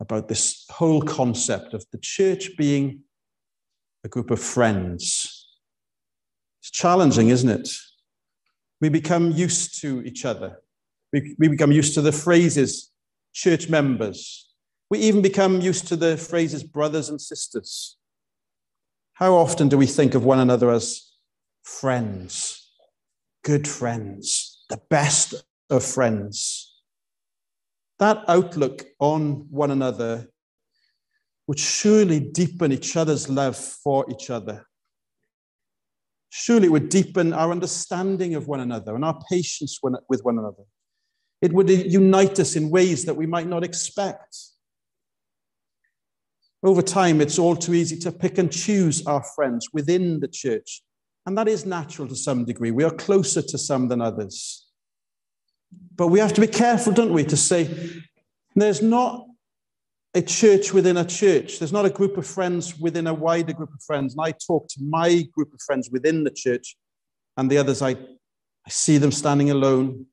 about 0.00 0.26
this 0.26 0.66
whole 0.68 1.00
concept 1.00 1.74
of 1.74 1.84
the 1.92 1.98
church 1.98 2.56
being 2.56 3.02
a 4.04 4.08
group 4.08 4.32
of 4.32 4.40
friends. 4.40 5.48
It's 6.60 6.72
challenging, 6.72 7.28
isn't 7.28 7.48
it? 7.48 7.68
We 8.80 8.88
become 8.88 9.30
used 9.30 9.80
to 9.82 10.02
each 10.02 10.24
other. 10.24 10.58
We, 11.12 11.36
we 11.38 11.48
become 11.48 11.70
used 11.70 11.94
to 11.94 12.02
the 12.02 12.12
phrases 12.12 12.90
church 13.32 13.68
members. 13.68 14.52
We 14.90 14.98
even 15.00 15.22
become 15.22 15.60
used 15.60 15.86
to 15.88 15.96
the 15.96 16.16
phrases 16.16 16.64
brothers 16.64 17.08
and 17.08 17.20
sisters. 17.20 17.96
How 19.14 19.34
often 19.34 19.68
do 19.68 19.78
we 19.78 19.86
think 19.86 20.14
of 20.14 20.24
one 20.24 20.40
another 20.40 20.70
as 20.70 21.12
friends, 21.62 22.55
good 23.46 23.66
friends, 23.66 24.64
the 24.68 24.80
best 24.90 25.34
of 25.70 25.84
friends? 25.84 26.74
That 27.98 28.24
outlook 28.28 28.84
on 28.98 29.46
one 29.50 29.70
another 29.70 30.28
would 31.46 31.58
surely 31.58 32.20
deepen 32.20 32.72
each 32.72 32.96
other's 32.96 33.28
love 33.28 33.56
for 33.56 34.04
each 34.10 34.28
other 34.28 34.66
Surely 36.38 36.66
it 36.66 36.72
would 36.72 36.90
deepen 36.90 37.32
our 37.32 37.50
understanding 37.50 38.34
of 38.34 38.46
one 38.46 38.60
another 38.60 38.94
and 38.94 39.02
our 39.02 39.18
patience 39.30 39.80
with 39.82 40.22
one 40.22 40.38
another. 40.38 40.64
It 41.40 41.50
would 41.50 41.70
unite 41.70 42.38
us 42.38 42.56
in 42.56 42.68
ways 42.68 43.06
that 43.06 43.14
we 43.14 43.24
might 43.24 43.46
not 43.46 43.64
expect. 43.64 44.36
Over 46.62 46.82
time, 46.82 47.22
it's 47.22 47.38
all 47.38 47.56
too 47.56 47.72
easy 47.72 47.98
to 48.00 48.12
pick 48.12 48.36
and 48.36 48.52
choose 48.52 49.06
our 49.06 49.24
friends 49.34 49.68
within 49.72 50.20
the 50.20 50.28
church. 50.28 50.82
And 51.26 51.36
that 51.36 51.48
is 51.48 51.66
natural 51.66 52.06
to 52.08 52.16
some 52.16 52.44
degree. 52.44 52.70
We 52.70 52.84
are 52.84 52.90
closer 52.90 53.42
to 53.42 53.58
some 53.58 53.88
than 53.88 54.00
others. 54.00 54.68
But 55.96 56.08
we 56.08 56.20
have 56.20 56.32
to 56.34 56.40
be 56.40 56.46
careful, 56.46 56.92
don't 56.92 57.12
we, 57.12 57.24
to 57.24 57.36
say 57.36 57.68
there's 58.54 58.80
not 58.80 59.26
a 60.14 60.22
church 60.22 60.72
within 60.72 60.96
a 60.96 61.04
church. 61.04 61.58
There's 61.58 61.72
not 61.72 61.84
a 61.84 61.90
group 61.90 62.16
of 62.16 62.26
friends 62.26 62.78
within 62.78 63.06
a 63.06 63.12
wider 63.12 63.52
group 63.52 63.74
of 63.74 63.82
friends. 63.82 64.14
And 64.14 64.24
I 64.24 64.32
talk 64.32 64.68
to 64.68 64.82
my 64.82 65.26
group 65.32 65.52
of 65.52 65.60
friends 65.60 65.90
within 65.90 66.24
the 66.24 66.30
church, 66.30 66.76
and 67.36 67.50
the 67.50 67.58
others, 67.58 67.82
I, 67.82 67.90
I 67.90 68.70
see 68.70 68.96
them 68.96 69.12
standing 69.12 69.50
alone, 69.50 70.06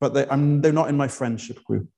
but 0.00 0.14
they, 0.14 0.26
they're 0.26 0.72
not 0.72 0.90
in 0.90 0.96
my 0.96 1.08
friendship 1.08 1.64
group. 1.64 1.88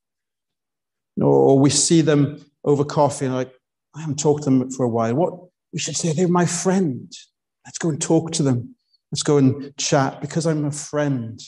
Or 1.21 1.59
we 1.59 1.71
see 1.71 2.01
them 2.01 2.43
over 2.65 2.85
coffee, 2.85 3.27
and 3.27 3.35
like, 3.35 3.53
I 3.95 4.01
haven't 4.01 4.19
talked 4.19 4.45
to 4.45 4.51
them 4.51 4.71
for 4.71 4.85
a 4.85 4.89
while. 4.89 5.15
What 5.15 5.35
we 5.73 5.79
should 5.79 5.97
say, 5.97 6.13
they're 6.13 6.29
my 6.29 6.47
friend. 6.47 7.13
Let's 7.65 7.79
go 7.79 7.91
and 7.91 8.01
talk 8.01 8.33
to 8.33 8.43
them. 8.43 8.75
Let's 9.11 9.23
go 9.23 9.37
and 9.37 9.77
chat 9.77 10.21
because 10.21 10.47
I'm 10.47 10.65
a 10.65 10.73
friend. 10.73 11.41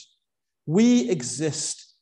We 0.65 1.09
exist 1.09 1.93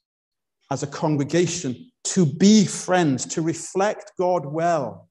as 0.72 0.84
a 0.84 0.88
congregation 0.88 1.92
to 2.04 2.26
be 2.26 2.66
friends, 2.66 3.26
to 3.28 3.42
reflect 3.42 4.12
God 4.18 4.46
well. 4.46 5.10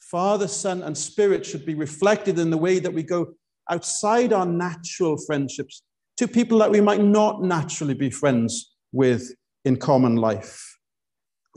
Father, 0.00 0.48
Son, 0.48 0.82
and 0.82 0.96
Spirit 0.96 1.44
should 1.44 1.66
be 1.66 1.74
reflected 1.74 2.38
in 2.38 2.50
the 2.50 2.58
way 2.58 2.78
that 2.78 2.92
we 2.92 3.02
go 3.02 3.34
outside 3.70 4.32
our 4.32 4.46
natural 4.46 5.16
friendships 5.16 5.82
to 6.16 6.28
people 6.28 6.58
that 6.58 6.70
we 6.70 6.80
might 6.80 7.00
not 7.00 7.42
naturally 7.42 7.94
be 7.94 8.10
friends 8.10 8.72
with 8.92 9.34
in 9.64 9.76
common 9.76 10.16
life. 10.16 10.76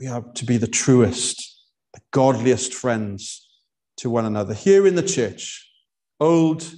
We 0.00 0.06
are 0.06 0.22
to 0.34 0.44
be 0.44 0.56
the 0.56 0.66
truest, 0.66 1.62
the 1.94 2.00
godliest 2.12 2.74
friends 2.74 3.48
to 3.98 4.10
one 4.10 4.24
another. 4.24 4.54
Here 4.54 4.86
in 4.86 4.94
the 4.94 5.02
church, 5.02 5.67
old 6.20 6.70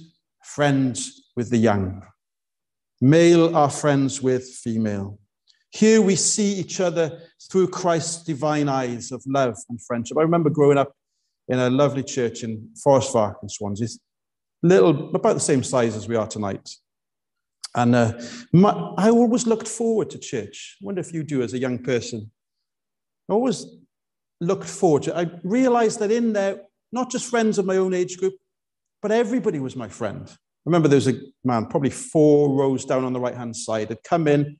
friends 0.43 1.31
with 1.35 1.49
the 1.49 1.57
young, 1.57 2.03
male 2.99 3.55
are 3.55 3.69
friends 3.69 4.21
with 4.21 4.43
female. 4.47 5.19
Here 5.71 6.01
we 6.01 6.15
see 6.15 6.53
each 6.53 6.79
other 6.79 7.21
through 7.49 7.69
Christ's 7.69 8.23
divine 8.23 8.67
eyes 8.67 9.11
of 9.11 9.23
love 9.25 9.57
and 9.69 9.81
friendship. 9.81 10.17
I 10.17 10.21
remember 10.21 10.49
growing 10.49 10.77
up 10.77 10.93
in 11.47 11.59
a 11.59 11.69
lovely 11.69 12.03
church 12.03 12.43
in 12.43 12.69
Forest 12.81 13.13
Park 13.13 13.37
in 13.41 13.49
Swansea, 13.49 13.87
little, 14.61 15.15
about 15.15 15.33
the 15.33 15.39
same 15.39 15.63
size 15.63 15.95
as 15.95 16.07
we 16.07 16.15
are 16.15 16.27
tonight. 16.27 16.69
And 17.73 17.95
uh, 17.95 18.19
my, 18.51 18.71
I 18.97 19.09
always 19.09 19.47
looked 19.47 19.67
forward 19.67 20.09
to 20.11 20.19
church. 20.19 20.77
I 20.81 20.85
wonder 20.85 21.01
if 21.01 21.13
you 21.13 21.23
do 21.23 21.41
as 21.41 21.53
a 21.53 21.59
young 21.59 21.79
person. 21.79 22.29
I 23.29 23.33
always 23.33 23.65
looked 24.41 24.67
forward 24.67 25.03
to 25.03 25.17
I 25.17 25.31
realized 25.43 25.99
that 25.99 26.11
in 26.11 26.33
there, 26.33 26.63
not 26.91 27.09
just 27.09 27.29
friends 27.29 27.57
of 27.57 27.65
my 27.65 27.77
own 27.77 27.93
age 27.93 28.17
group, 28.17 28.33
but 29.01 29.11
everybody 29.11 29.59
was 29.59 29.75
my 29.75 29.87
friend. 29.87 30.31
Remember 30.65 30.87
there 30.87 30.97
was 30.97 31.07
a 31.07 31.19
man, 31.43 31.65
probably 31.65 31.89
four 31.89 32.55
rows 32.55 32.85
down 32.85 33.03
on 33.03 33.13
the 33.13 33.19
right 33.19 33.35
hand 33.35 33.55
side, 33.55 33.89
had 33.89 34.03
come 34.03 34.27
in 34.27 34.57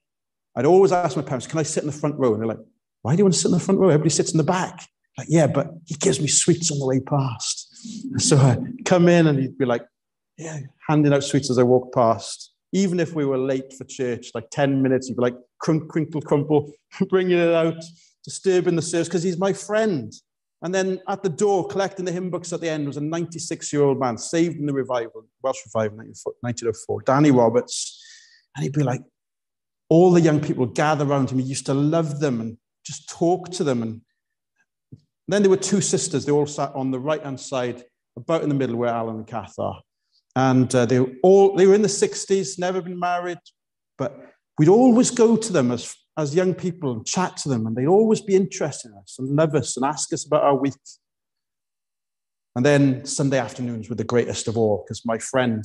I'd 0.56 0.66
always 0.66 0.92
ask 0.92 1.16
my 1.16 1.24
parents, 1.24 1.48
can 1.48 1.60
I 1.60 1.64
sit 1.64 1.84
in 1.84 1.88
the 1.88 1.96
front 1.96 2.18
row? 2.18 2.34
And 2.34 2.42
they're 2.42 2.48
like, 2.48 2.60
why 3.02 3.14
do 3.14 3.20
you 3.20 3.26
want 3.26 3.34
to 3.34 3.40
sit 3.40 3.48
in 3.48 3.54
the 3.54 3.60
front 3.60 3.80
row? 3.80 3.90
Everybody 3.90 4.10
sits 4.10 4.32
in 4.32 4.38
the 4.38 4.44
back. 4.44 4.86
Like, 5.18 5.28
yeah, 5.30 5.48
but 5.48 5.68
he 5.86 5.96
gives 5.96 6.20
me 6.20 6.28
sweets 6.28 6.72
on 6.72 6.80
the 6.80 6.88
way 6.88 7.00
past. 7.00 7.68
So 8.18 8.38
I'd 8.38 8.86
come 8.86 9.10
in 9.10 9.26
and 9.26 9.40
he'd 9.40 9.58
be 9.58 9.66
like, 9.66 9.84
yeah, 10.38 10.60
handing 10.88 11.14
out 11.14 11.24
sweets 11.24 11.50
as 11.50 11.58
I 11.58 11.64
walked 11.64 11.96
past. 11.96 12.54
Even 12.74 13.00
if 13.00 13.16
we 13.16 13.26
were 13.26 13.40
late 13.40 13.74
for 13.74 13.86
church, 13.86 14.30
like 14.36 14.52
10 14.52 14.84
minutes, 14.84 15.08
he'd 15.08 15.18
be 15.18 15.22
like, 15.24 15.36
crinkle, 15.60 16.22
crumple, 16.22 16.72
bringing 17.10 17.40
it 17.40 17.54
out. 17.56 17.84
disturbing 18.24 18.76
the 18.76 18.84
service 18.84 19.08
because 19.08 19.24
he's 19.24 19.40
my 19.40 19.52
friend. 19.52 20.14
And 20.64 20.74
then 20.74 21.00
at 21.08 21.24
the 21.24 21.30
door, 21.30 21.68
collecting 21.68 22.06
the 22.06 22.12
hymn 22.12 22.30
books 22.30 22.54
at 22.54 22.62
the 22.62 22.70
end, 22.70 22.86
was 22.86 22.98
a 22.98 23.02
96 23.02 23.74
year 23.74 23.84
old 23.84 24.00
man 24.00 24.18
saved 24.18 24.58
in 24.58 24.66
the 24.68 24.74
revival, 24.74 25.26
Welsh 25.42 25.62
revival, 25.66 25.98
1904, 25.98 27.02
Danny 27.02 27.32
Roberts. 27.32 28.00
And 28.56 28.64
he'd 28.64 28.74
be 28.74 28.84
like, 28.84 29.02
all 29.90 30.12
the 30.12 30.22
young 30.22 30.40
people 30.40 30.66
gather 30.68 31.06
around 31.06 31.32
him. 31.32 31.40
He 31.40 31.46
used 31.46 31.66
to 31.66 31.74
love 31.74 32.20
them 32.20 32.40
and 32.42 32.58
just 32.86 33.10
talk 33.10 33.50
to 33.52 33.64
them. 33.64 33.82
And 33.82 34.02
then 35.28 35.42
there 35.42 35.50
were 35.50 35.58
two 35.58 35.82
sisters. 35.82 36.26
They 36.26 36.32
all 36.32 36.48
sat 36.48 36.74
on 36.76 36.92
the 36.92 37.00
right 37.00 37.24
hand 37.24 37.40
side, 37.40 37.84
about 38.16 38.44
in 38.44 38.50
the 38.50 38.56
middle 38.56 38.76
where 38.76 38.94
Alan 38.94 39.18
and 39.18 39.28
Kath 39.28 39.56
are. 39.58 39.82
And 40.36 40.74
uh, 40.74 40.86
they 40.86 41.00
were 41.00 41.12
all 41.24 41.56
they 41.56 41.66
were 41.68 41.76
in 41.76 41.82
the 41.82 41.88
60s, 41.88 42.58
never 42.60 42.82
been 42.82 43.00
married, 43.00 43.40
but 43.98 44.18
we'd 44.58 44.70
always 44.70 45.12
go 45.12 45.36
to 45.36 45.54
them 45.54 45.72
as 45.72 45.94
as 46.22 46.36
young 46.36 46.54
people 46.54 46.92
and 46.92 47.06
chat 47.06 47.38
to 47.38 47.50
them, 47.50 47.66
and 47.66 47.76
they'd 47.76 47.88
always 47.88 48.22
be 48.22 48.36
interested 48.36 48.92
in 48.92 48.98
us 48.98 49.18
and 49.20 49.36
love 49.36 49.56
us 49.56 49.76
and 49.78 49.86
ask 49.86 50.14
us 50.14 50.26
about 50.26 50.44
our 50.44 50.56
week. 50.56 50.74
And 52.56 52.66
then 52.66 53.06
Sunday 53.06 53.40
afternoons 53.40 53.90
were 53.90 53.96
the 53.96 54.04
greatest 54.04 54.48
of 54.48 54.58
all 54.58 54.84
because 54.86 55.06
my 55.06 55.18
friend, 55.18 55.64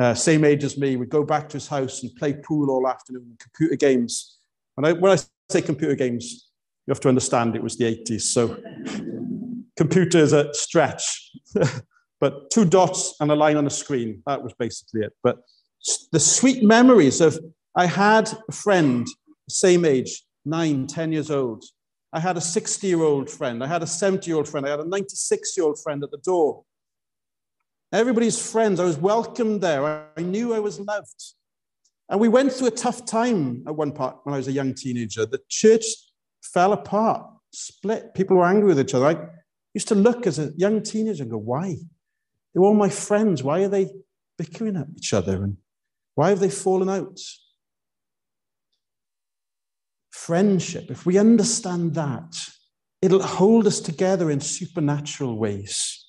uh, 0.00 0.14
same 0.14 0.44
age 0.44 0.64
as 0.64 0.76
me, 0.76 0.96
would 0.96 1.08
go 1.08 1.24
back 1.24 1.48
to 1.48 1.54
his 1.54 1.68
house 1.68 2.02
and 2.02 2.14
play 2.16 2.34
pool 2.34 2.70
all 2.70 2.88
afternoon, 2.88 3.26
and 3.30 3.38
computer 3.38 3.76
games. 3.76 4.38
And 4.76 4.86
I, 4.86 4.92
when 4.92 5.12
I 5.12 5.22
say 5.50 5.62
computer 5.62 5.94
games, 5.94 6.50
you 6.86 6.92
have 6.92 7.00
to 7.00 7.08
understand 7.08 7.56
it 7.56 7.62
was 7.62 7.76
the 7.76 7.84
80s. 7.84 8.22
So 8.22 8.56
computers 9.76 10.32
a 10.32 10.52
stretch, 10.54 11.32
but 12.20 12.50
two 12.50 12.64
dots 12.64 13.14
and 13.20 13.30
a 13.30 13.34
line 13.34 13.56
on 13.56 13.64
the 13.64 13.70
screen. 13.70 14.22
That 14.26 14.42
was 14.42 14.52
basically 14.58 15.02
it. 15.02 15.12
But 15.22 15.38
the 16.12 16.20
sweet 16.20 16.62
memories 16.62 17.20
of 17.20 17.38
I 17.76 17.86
had 17.86 18.30
a 18.48 18.52
friend 18.52 19.06
same 19.48 19.84
age, 19.84 20.24
nine, 20.44 20.86
ten 20.86 21.12
years 21.12 21.30
old. 21.30 21.64
I 22.12 22.20
had 22.20 22.36
a 22.36 22.40
60 22.40 22.86
year 22.86 23.02
old 23.02 23.28
friend. 23.28 23.62
I 23.62 23.66
had 23.66 23.82
a 23.82 23.86
70 23.86 24.26
year 24.26 24.36
old 24.36 24.48
friend. 24.48 24.66
I 24.66 24.70
had 24.70 24.80
a 24.80 24.88
96 24.88 25.56
year 25.56 25.66
old 25.66 25.80
friend 25.82 26.02
at 26.02 26.10
the 26.10 26.18
door. 26.18 26.64
Everybody's 27.92 28.50
friends. 28.50 28.80
I 28.80 28.84
was 28.84 28.96
welcomed 28.96 29.60
there. 29.60 29.84
I 30.16 30.22
knew 30.22 30.54
I 30.54 30.58
was 30.58 30.80
loved. 30.80 31.34
And 32.08 32.20
we 32.20 32.28
went 32.28 32.52
through 32.52 32.68
a 32.68 32.72
tough 32.72 33.04
time 33.04 33.64
at 33.66 33.74
one 33.74 33.92
part 33.92 34.18
when 34.24 34.34
I 34.34 34.38
was 34.38 34.48
a 34.48 34.52
young 34.52 34.74
teenager. 34.74 35.26
The 35.26 35.40
church 35.48 35.84
fell 36.42 36.72
apart, 36.72 37.26
split. 37.52 38.14
People 38.14 38.36
were 38.36 38.46
angry 38.46 38.68
with 38.68 38.80
each 38.80 38.94
other. 38.94 39.06
I 39.06 39.28
used 39.74 39.88
to 39.88 39.94
look 39.94 40.26
as 40.26 40.38
a 40.38 40.52
young 40.56 40.82
teenager 40.82 41.24
and 41.24 41.32
go, 41.32 41.38
why? 41.38 41.76
They're 42.54 42.62
all 42.62 42.74
my 42.74 42.88
friends. 42.88 43.42
Why 43.42 43.62
are 43.64 43.68
they 43.68 43.90
bickering 44.38 44.76
at 44.76 44.86
each 44.96 45.12
other? 45.12 45.42
And 45.42 45.56
why 46.14 46.30
have 46.30 46.40
they 46.40 46.50
fallen 46.50 46.88
out? 46.88 47.18
Friendship, 50.16 50.90
if 50.90 51.04
we 51.04 51.18
understand 51.18 51.94
that, 51.94 52.34
it'll 53.02 53.22
hold 53.22 53.66
us 53.66 53.80
together 53.80 54.30
in 54.30 54.40
supernatural 54.40 55.36
ways. 55.38 56.04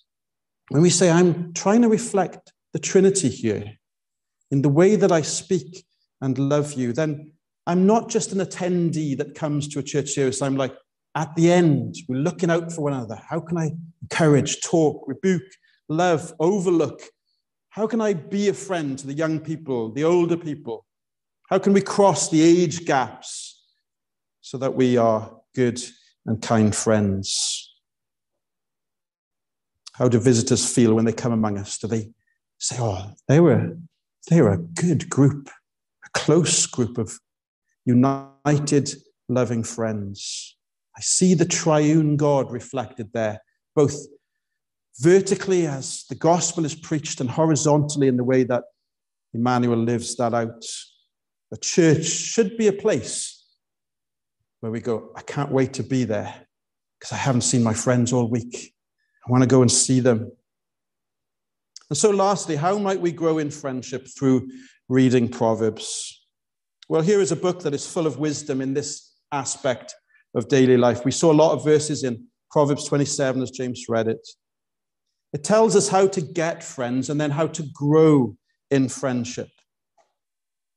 When 0.70 0.82
we 0.82 0.90
say, 0.90 1.10
I'm 1.10 1.54
trying 1.54 1.82
to 1.82 1.90
reflect 1.90 2.54
the 2.74 2.80
Trinity 2.80 3.30
here 3.30 3.66
in 4.50 4.62
the 4.62 4.70
way 4.70 4.96
that 4.96 5.12
I 5.12 5.22
speak 5.22 5.86
and 6.22 6.38
love 6.38 6.74
you, 6.74 6.94
then 6.94 7.34
I'm 7.68 7.86
not 7.86 8.10
just 8.10 8.32
an 8.32 8.40
attendee 8.40 9.18
that 9.18 9.36
comes 9.36 9.68
to 9.70 9.80
a 9.80 9.84
church 9.84 10.10
service. 10.10 10.42
I'm 10.42 10.56
like, 10.56 10.76
at 11.14 11.36
the 11.36 11.52
end, 11.52 11.98
we're 12.08 12.22
looking 12.22 12.50
out 12.50 12.72
for 12.72 12.82
one 12.84 12.94
another. 12.94 13.20
How 13.30 13.42
can 13.42 13.58
I 13.58 13.72
encourage, 14.02 14.62
talk, 14.62 15.04
rebuke, 15.06 15.52
love, 15.90 16.34
overlook? 16.40 17.02
How 17.70 17.88
can 17.88 18.02
I 18.02 18.14
be 18.14 18.48
a 18.48 18.54
friend 18.54 18.98
to 19.00 19.06
the 19.06 19.14
young 19.14 19.40
people, 19.40 19.92
the 19.92 20.06
older 20.06 20.38
people? 20.38 20.86
How 21.50 21.60
can 21.60 21.74
we 21.74 21.82
cross 21.82 22.30
the 22.30 22.42
age 22.42 22.86
gaps 22.86 23.47
so 24.48 24.58
that 24.58 24.76
we 24.76 24.96
are 24.96 25.30
good 25.56 25.78
and 26.26 26.42
kind 26.42 26.74
friends. 26.74 27.70
How 29.92 30.08
do 30.08 30.22
visitors 30.22 30.74
feel 30.74 30.94
when 30.94 31.04
they 31.04 31.12
come 31.12 31.34
among 31.34 31.58
us? 31.58 31.78
Do 31.78 31.88
they 31.88 32.12
say, 32.58 32.78
oh, 32.80 33.12
they 33.28 33.42
were, 33.42 33.78
they 34.30 34.42
were 34.42 34.54
a 34.54 34.58
good 34.58 35.10
group, 35.10 35.50
a 36.06 36.10
close 36.18 36.66
group 36.66 36.98
of 36.98 37.12
united, 37.84 38.90
loving 39.28 39.64
friends? 39.64 40.56
I 40.98 41.02
see 41.02 41.34
the 41.34 41.44
triune 41.44 42.16
God 42.16 42.50
reflected 42.50 43.12
there, 43.14 43.42
both 43.76 43.98
vertically 45.02 45.68
as 45.68 46.06
the 46.08 46.16
gospel 46.16 46.64
is 46.64 46.74
preached 46.74 47.20
and 47.20 47.30
horizontally 47.30 48.08
in 48.08 48.16
the 48.16 48.24
way 48.24 48.46
that 48.46 48.64
Emmanuel 49.34 49.78
lives 49.78 50.16
that 50.16 50.34
out. 50.34 50.64
The 51.52 51.58
church 51.58 52.06
should 52.06 52.56
be 52.56 52.68
a 52.68 52.74
place 52.74 53.37
where 54.68 54.74
we 54.74 54.82
go, 54.82 55.12
I 55.16 55.22
can't 55.22 55.50
wait 55.50 55.72
to 55.76 55.84
be 55.84 56.04
there 56.04 56.34
because 57.00 57.14
I 57.14 57.16
haven't 57.16 57.42
seen 57.42 57.64
my 57.64 57.74
friends 57.74 58.12
all 58.12 58.30
week. 58.30 58.74
I 59.26 59.32
want 59.32 59.42
to 59.42 59.48
go 59.48 59.62
and 59.62 59.72
see 59.72 60.02
them. 60.02 60.30
And 61.90 61.98
so, 61.98 62.10
lastly, 62.10 62.58
how 62.58 62.78
might 62.78 63.00
we 63.00 63.14
grow 63.14 63.38
in 63.38 63.50
friendship 63.50 64.10
through 64.10 64.50
reading 64.90 65.30
Proverbs? 65.30 66.28
Well, 66.90 67.02
here 67.02 67.22
is 67.22 67.32
a 67.32 67.38
book 67.38 67.62
that 67.62 67.74
is 67.74 67.90
full 67.90 68.06
of 68.06 68.20
wisdom 68.20 68.60
in 68.60 68.74
this 68.74 69.14
aspect 69.32 69.96
of 70.36 70.50
daily 70.50 70.76
life. 70.76 71.06
We 71.06 71.12
saw 71.12 71.32
a 71.32 71.42
lot 71.42 71.54
of 71.54 71.64
verses 71.64 72.04
in 72.04 72.26
Proverbs 72.52 72.90
27 72.90 73.42
as 73.42 73.52
James 73.52 73.86
read 73.88 74.10
it. 74.10 74.28
It 75.32 75.46
tells 75.46 75.78
us 75.78 75.88
how 75.88 76.08
to 76.08 76.20
get 76.20 76.62
friends 76.62 77.10
and 77.10 77.22
then 77.22 77.32
how 77.32 77.48
to 77.48 77.64
grow 77.74 78.36
in 78.70 78.90
friendship. 78.90 79.50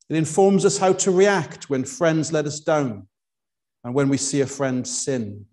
It 0.09 0.15
informs 0.15 0.65
us 0.65 0.79
how 0.79 0.93
to 0.93 1.11
react 1.11 1.69
when 1.69 1.85
friends 1.85 2.33
let 2.33 2.47
us 2.47 2.61
down 2.61 3.09
and 3.85 3.95
when 3.95 4.09
we 4.09 4.17
see 4.17 4.41
a 4.41 4.47
friend 4.47 4.87
sin. 4.87 5.47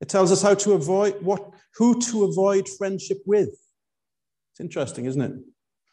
It 0.00 0.08
tells 0.08 0.32
us 0.32 0.42
how 0.42 0.54
to 0.54 0.72
avoid 0.72 1.22
what 1.22 1.48
who 1.76 2.00
to 2.00 2.24
avoid 2.24 2.68
friendship 2.68 3.22
with. 3.24 3.48
It's 3.48 4.60
interesting, 4.60 5.06
isn't 5.06 5.22
it? 5.22 5.32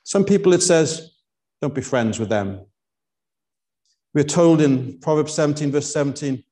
Some 0.04 0.26
people 0.26 0.54
it 0.54 0.62
says, 0.62 1.12
don't 1.62 1.76
be 1.76 1.82
friends 1.82 2.20
with 2.20 2.30
them. 2.30 2.66
We're 4.14 4.24
told 4.24 4.62
in 4.62 5.00
Proverbs 5.00 5.34
17, 5.34 5.72
verse 5.72 5.94
17, 5.94 6.44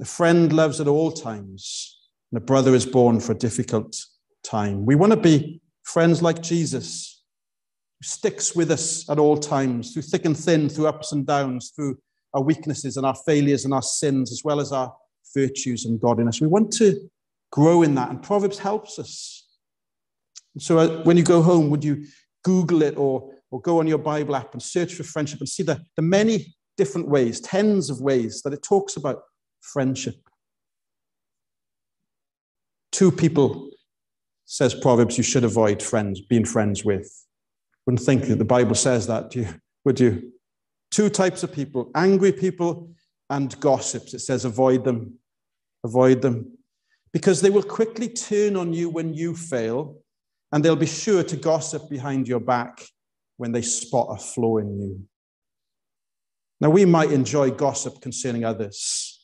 a 0.00 0.04
friend 0.04 0.52
loves 0.52 0.80
at 0.80 0.86
all 0.86 1.10
times, 1.10 1.98
and 2.30 2.38
a 2.38 2.44
brother 2.44 2.74
is 2.74 2.86
born 2.86 3.20
for 3.20 3.32
a 3.32 3.38
difficult 3.38 3.96
time. 4.44 4.84
We 4.84 4.94
want 4.94 5.12
to 5.12 5.18
be 5.18 5.62
friends 5.82 6.22
like 6.22 6.42
Jesus, 6.42 7.24
who 7.98 8.06
sticks 8.06 8.54
with 8.54 8.70
us 8.70 9.08
at 9.08 9.18
all 9.18 9.38
times, 9.38 9.92
through 9.92 10.02
thick 10.02 10.26
and 10.26 10.36
thin, 10.36 10.68
through 10.68 10.86
ups 10.86 11.12
and 11.12 11.26
downs, 11.26 11.72
through 11.74 11.98
our 12.34 12.42
weaknesses 12.42 12.96
and 12.96 13.06
our 13.06 13.14
failures 13.14 13.64
and 13.64 13.74
our 13.74 13.82
sins, 13.82 14.32
as 14.32 14.42
well 14.44 14.60
as 14.60 14.72
our 14.72 14.94
virtues 15.34 15.84
and 15.84 16.00
godliness. 16.00 16.40
We 16.40 16.46
want 16.46 16.72
to 16.74 17.10
grow 17.50 17.82
in 17.82 17.94
that, 17.96 18.10
and 18.10 18.22
Proverbs 18.22 18.58
helps 18.58 18.98
us. 18.98 19.46
So 20.58 20.78
uh, 20.78 21.02
when 21.04 21.16
you 21.16 21.22
go 21.22 21.42
home, 21.42 21.70
would 21.70 21.84
you 21.84 22.06
Google 22.44 22.82
it 22.82 22.96
or, 22.96 23.32
or 23.50 23.60
go 23.60 23.78
on 23.78 23.86
your 23.86 23.98
Bible 23.98 24.36
app 24.36 24.52
and 24.52 24.62
search 24.62 24.94
for 24.94 25.02
friendship 25.02 25.40
and 25.40 25.48
see 25.48 25.62
the, 25.62 25.80
the 25.96 26.02
many 26.02 26.54
different 26.76 27.08
ways, 27.08 27.40
tens 27.40 27.90
of 27.90 28.00
ways 28.00 28.42
that 28.42 28.52
it 28.52 28.62
talks 28.62 28.96
about 28.96 29.22
friendship? 29.60 30.16
Two 32.92 33.12
people, 33.12 33.70
says 34.44 34.74
Proverbs, 34.74 35.16
you 35.16 35.22
should 35.22 35.44
avoid 35.44 35.80
friends, 35.80 36.20
being 36.20 36.44
friends 36.44 36.84
with. 36.84 37.08
Wouldn't 37.86 38.04
think 38.04 38.24
that 38.24 38.38
the 38.38 38.44
Bible 38.44 38.74
says 38.74 39.06
that, 39.06 39.30
do 39.30 39.40
you? 39.40 39.48
would 39.84 40.00
you? 40.00 40.32
Two 40.90 41.08
types 41.08 41.42
of 41.42 41.52
people 41.52 41.90
angry 41.94 42.32
people 42.32 42.92
and 43.28 43.58
gossips. 43.60 44.12
It 44.14 44.20
says, 44.20 44.44
avoid 44.44 44.84
them. 44.84 45.18
Avoid 45.84 46.20
them. 46.22 46.58
Because 47.12 47.40
they 47.40 47.50
will 47.50 47.62
quickly 47.62 48.08
turn 48.08 48.56
on 48.56 48.72
you 48.72 48.90
when 48.90 49.14
you 49.14 49.34
fail, 49.34 50.02
and 50.52 50.64
they'll 50.64 50.76
be 50.76 50.86
sure 50.86 51.22
to 51.22 51.36
gossip 51.36 51.88
behind 51.88 52.28
your 52.28 52.40
back 52.40 52.84
when 53.36 53.52
they 53.52 53.62
spot 53.62 54.08
a 54.10 54.16
flaw 54.16 54.58
in 54.58 54.80
you. 54.80 55.06
Now, 56.60 56.70
we 56.70 56.84
might 56.84 57.10
enjoy 57.10 57.50
gossip 57.50 58.02
concerning 58.02 58.44
others, 58.44 59.20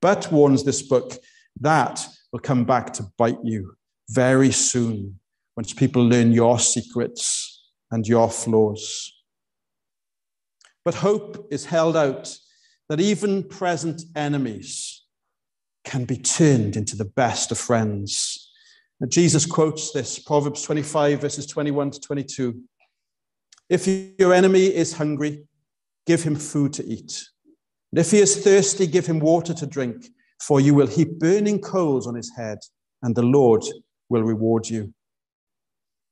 but 0.00 0.32
warns 0.32 0.64
this 0.64 0.82
book 0.82 1.12
that 1.60 2.04
will 2.32 2.40
come 2.40 2.64
back 2.64 2.92
to 2.94 3.06
bite 3.18 3.38
you 3.44 3.76
very 4.08 4.50
soon 4.50 5.18
once 5.56 5.74
people 5.74 6.02
learn 6.02 6.32
your 6.32 6.58
secrets 6.58 7.70
and 7.90 8.06
your 8.06 8.30
flaws. 8.30 9.12
But 10.84 10.94
hope 10.94 11.48
is 11.50 11.66
held 11.66 11.96
out 11.96 12.36
that 12.88 13.00
even 13.00 13.44
present 13.44 14.02
enemies 14.16 15.04
can 15.84 16.04
be 16.04 16.16
turned 16.16 16.76
into 16.76 16.96
the 16.96 17.04
best 17.04 17.50
of 17.50 17.58
friends. 17.58 18.50
And 19.00 19.10
Jesus 19.10 19.46
quotes 19.46 19.92
this 19.92 20.18
Proverbs 20.18 20.62
25, 20.62 21.20
verses 21.20 21.46
21 21.46 21.92
to 21.92 22.00
22. 22.00 22.60
If 23.68 23.86
your 24.18 24.32
enemy 24.32 24.66
is 24.66 24.92
hungry, 24.92 25.44
give 26.06 26.22
him 26.22 26.36
food 26.36 26.72
to 26.74 26.84
eat. 26.84 27.24
And 27.92 27.98
if 27.98 28.10
he 28.10 28.18
is 28.18 28.42
thirsty, 28.42 28.86
give 28.86 29.06
him 29.06 29.18
water 29.18 29.54
to 29.54 29.66
drink, 29.66 30.06
for 30.40 30.60
you 30.60 30.74
will 30.74 30.86
heap 30.86 31.18
burning 31.18 31.60
coals 31.60 32.06
on 32.06 32.14
his 32.14 32.32
head, 32.36 32.58
and 33.02 33.14
the 33.14 33.22
Lord 33.22 33.64
will 34.08 34.22
reward 34.22 34.68
you. 34.68 34.92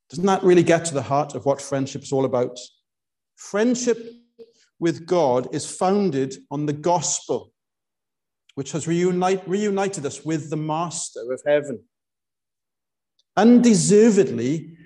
Doesn't 0.09 0.27
that 0.27 0.43
really 0.43 0.63
get 0.63 0.85
to 0.87 0.95
the 0.95 1.03
heart 1.03 1.35
of 1.35 1.47
what 1.47 1.63
friendship 1.63 2.03
is 2.03 2.13
all 2.13 2.25
about? 2.25 2.59
Friendship 3.37 4.11
with 4.81 5.07
God 5.07 5.55
is 5.55 5.71
founded 5.71 6.35
on 6.51 6.67
the 6.67 6.73
gospel. 6.73 7.53
which 8.55 8.73
has 8.73 8.87
reunite, 8.87 9.47
reunited 9.49 10.05
us 10.05 10.25
with 10.25 10.51
the 10.51 10.57
Master 10.57 11.33
of 11.33 11.41
heaven. 11.47 11.83
Undeservedly, 13.37 14.77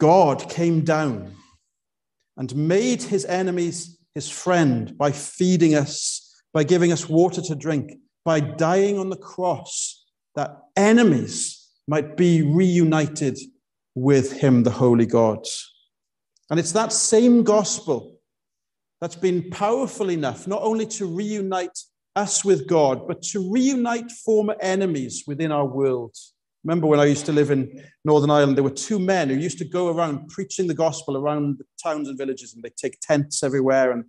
God 0.00 0.48
came 0.48 0.84
down 0.84 1.34
and 2.36 2.54
made 2.56 3.02
his 3.02 3.24
enemies 3.24 3.98
his 4.14 4.30
friend 4.30 4.96
by 4.96 5.12
feeding 5.12 5.74
us, 5.74 6.42
by 6.54 6.64
giving 6.64 6.92
us 6.92 7.08
water 7.08 7.42
to 7.42 7.54
drink, 7.54 7.92
by 8.24 8.40
dying 8.40 8.98
on 8.98 9.10
the 9.10 9.16
cross, 9.16 10.06
that 10.34 10.56
enemies 10.76 11.68
might 11.86 12.16
be 12.16 12.42
reunited 12.42 13.38
with 13.94 14.32
him, 14.32 14.62
the 14.62 14.70
Holy 14.70 15.06
God. 15.06 15.44
And 16.48 16.58
it's 16.58 16.72
that 16.72 16.92
same 16.92 17.42
gospel 17.42 18.17
that's 19.00 19.16
been 19.16 19.50
powerful 19.50 20.10
enough 20.10 20.46
not 20.46 20.62
only 20.62 20.86
to 20.86 21.06
reunite 21.06 21.78
us 22.16 22.44
with 22.44 22.66
God, 22.66 23.06
but 23.06 23.22
to 23.22 23.50
reunite 23.50 24.10
former 24.10 24.56
enemies 24.60 25.24
within 25.26 25.52
our 25.52 25.66
world. 25.66 26.16
Remember 26.64 26.88
when 26.88 26.98
I 26.98 27.04
used 27.04 27.26
to 27.26 27.32
live 27.32 27.50
in 27.50 27.84
Northern 28.04 28.30
Ireland, 28.30 28.56
there 28.56 28.64
were 28.64 28.70
two 28.70 28.98
men 28.98 29.28
who 29.28 29.36
used 29.36 29.58
to 29.58 29.64
go 29.64 29.88
around 29.88 30.28
preaching 30.28 30.66
the 30.66 30.74
gospel 30.74 31.16
around 31.16 31.58
the 31.58 31.64
towns 31.82 32.08
and 32.08 32.18
villages, 32.18 32.52
and 32.54 32.62
they'd 32.62 32.76
take 32.76 32.98
tents 33.00 33.42
everywhere 33.42 33.92
and, 33.92 34.04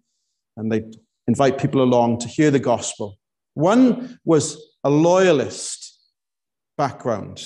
and 0.58 0.72
they'd 0.72 0.96
invite 1.28 1.60
people 1.60 1.84
along 1.84 2.18
to 2.20 2.28
hear 2.28 2.50
the 2.50 2.60
gospel. 2.60 3.20
One 3.54 4.20
was 4.26 4.58
a 4.84 4.90
loyalist 4.90 6.00
background, 6.78 7.46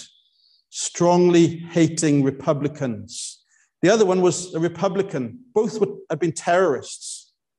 strongly 0.69 1.57
hating 1.57 2.23
Republicans. 2.23 3.43
The 3.81 3.89
other 3.89 4.05
one 4.05 4.21
was 4.21 4.55
a 4.55 4.59
Republican. 4.59 5.39
Both 5.53 5.83
had 6.09 6.19
been 6.19 6.31
terrorists. 6.31 7.12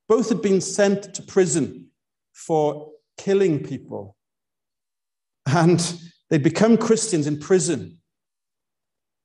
Both 0.07 0.29
had 0.29 0.41
been 0.41 0.61
sent 0.61 1.15
to 1.15 1.21
prison 1.21 1.87
for 2.33 2.91
killing 3.17 3.63
people. 3.63 4.15
And 5.47 5.79
they'd 6.29 6.43
become 6.43 6.77
Christians 6.77 7.27
in 7.27 7.39
prison. 7.39 7.99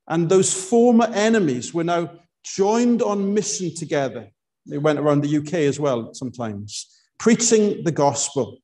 And 0.09 0.29
those 0.29 0.53
former 0.53 1.07
enemies 1.13 1.73
were 1.75 1.85
now 1.85 2.11
joined 2.45 3.03
on 3.03 3.35
mission 3.35 3.75
together. 3.75 4.31
They 4.67 4.79
went 4.79 4.99
around 4.99 5.23
the 5.23 5.37
UK 5.39 5.55
as 5.55 5.79
well 5.79 6.15
sometimes, 6.15 6.87
preaching 7.19 7.85
the 7.85 7.93
gospel. 7.93 8.59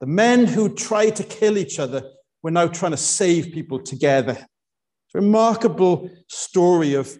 The 0.00 0.06
men 0.06 0.46
who 0.46 0.74
tried 0.74 1.16
to 1.16 1.24
kill 1.24 1.58
each 1.58 1.78
other 1.78 2.02
were 2.42 2.50
now 2.50 2.66
trying 2.66 2.92
to 2.92 2.98
save 2.98 3.52
people 3.52 3.80
together. 3.80 4.32
It's 4.32 5.14
a 5.14 5.20
remarkable 5.20 6.10
story 6.28 6.94
of 6.94 7.18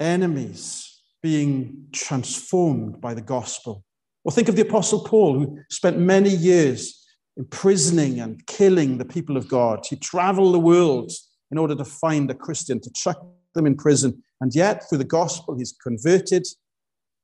enemies 0.00 0.91
being 1.22 1.86
transformed 1.92 3.00
by 3.00 3.14
the 3.14 3.22
gospel. 3.22 3.84
Or 4.24 4.32
think 4.32 4.48
of 4.48 4.56
the 4.56 4.62
Apostle 4.62 5.04
Paul, 5.04 5.38
who 5.38 5.58
spent 5.70 5.98
many 5.98 6.30
years 6.30 7.04
imprisoning 7.36 8.20
and 8.20 8.44
killing 8.46 8.98
the 8.98 9.04
people 9.04 9.36
of 9.36 9.48
God. 9.48 9.86
He 9.88 9.96
traveled 9.96 10.54
the 10.54 10.60
world 10.60 11.10
in 11.50 11.58
order 11.58 11.74
to 11.74 11.84
find 11.84 12.30
a 12.30 12.34
Christian, 12.34 12.80
to 12.80 12.90
chuck 12.94 13.24
them 13.54 13.66
in 13.66 13.76
prison. 13.76 14.22
And 14.40 14.54
yet, 14.54 14.88
through 14.88 14.98
the 14.98 15.04
gospel, 15.04 15.56
he's 15.56 15.72
converted 15.72 16.46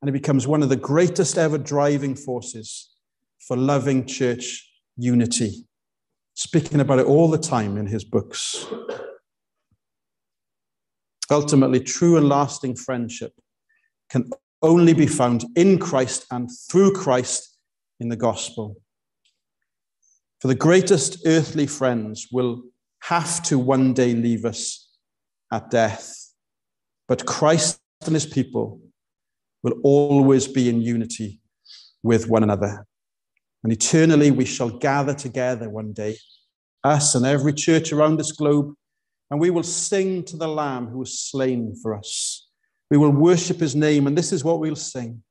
and 0.00 0.08
he 0.08 0.12
becomes 0.12 0.46
one 0.46 0.62
of 0.62 0.68
the 0.68 0.76
greatest 0.76 1.36
ever 1.36 1.58
driving 1.58 2.14
forces 2.14 2.90
for 3.46 3.56
loving 3.56 4.06
church 4.06 4.64
unity, 4.96 5.66
speaking 6.34 6.80
about 6.80 7.00
it 7.00 7.06
all 7.06 7.28
the 7.28 7.38
time 7.38 7.76
in 7.76 7.86
his 7.86 8.04
books. 8.04 8.66
Ultimately, 11.30 11.80
true 11.80 12.16
and 12.16 12.28
lasting 12.28 12.76
friendship 12.76 13.32
can 14.10 14.30
only 14.62 14.92
be 14.92 15.06
found 15.06 15.44
in 15.56 15.78
Christ 15.78 16.26
and 16.30 16.50
through 16.70 16.92
Christ 16.92 17.58
in 18.00 18.08
the 18.08 18.16
gospel. 18.16 18.76
For 20.40 20.48
the 20.48 20.54
greatest 20.54 21.26
earthly 21.26 21.66
friends 21.66 22.28
will 22.30 22.62
have 23.00 23.42
to 23.44 23.58
one 23.58 23.92
day 23.92 24.14
leave 24.14 24.44
us 24.44 24.88
at 25.52 25.70
death, 25.70 26.32
but 27.06 27.26
Christ 27.26 27.80
and 28.04 28.14
his 28.14 28.26
people 28.26 28.80
will 29.62 29.74
always 29.82 30.46
be 30.46 30.68
in 30.68 30.80
unity 30.80 31.40
with 32.02 32.28
one 32.28 32.42
another. 32.42 32.86
And 33.64 33.72
eternally 33.72 34.30
we 34.30 34.44
shall 34.44 34.70
gather 34.70 35.14
together 35.14 35.68
one 35.68 35.92
day, 35.92 36.16
us 36.84 37.14
and 37.14 37.26
every 37.26 37.52
church 37.52 37.92
around 37.92 38.18
this 38.18 38.32
globe, 38.32 38.74
and 39.30 39.40
we 39.40 39.50
will 39.50 39.64
sing 39.64 40.22
to 40.24 40.36
the 40.36 40.48
Lamb 40.48 40.86
who 40.86 40.98
was 40.98 41.18
slain 41.18 41.74
for 41.82 41.96
us. 41.96 42.37
We 42.90 42.96
will 42.96 43.10
worship 43.10 43.60
his 43.60 43.74
name, 43.74 44.06
and 44.06 44.16
this 44.16 44.32
is 44.32 44.44
what 44.44 44.60
we'll 44.60 44.76
sing. 44.76 45.22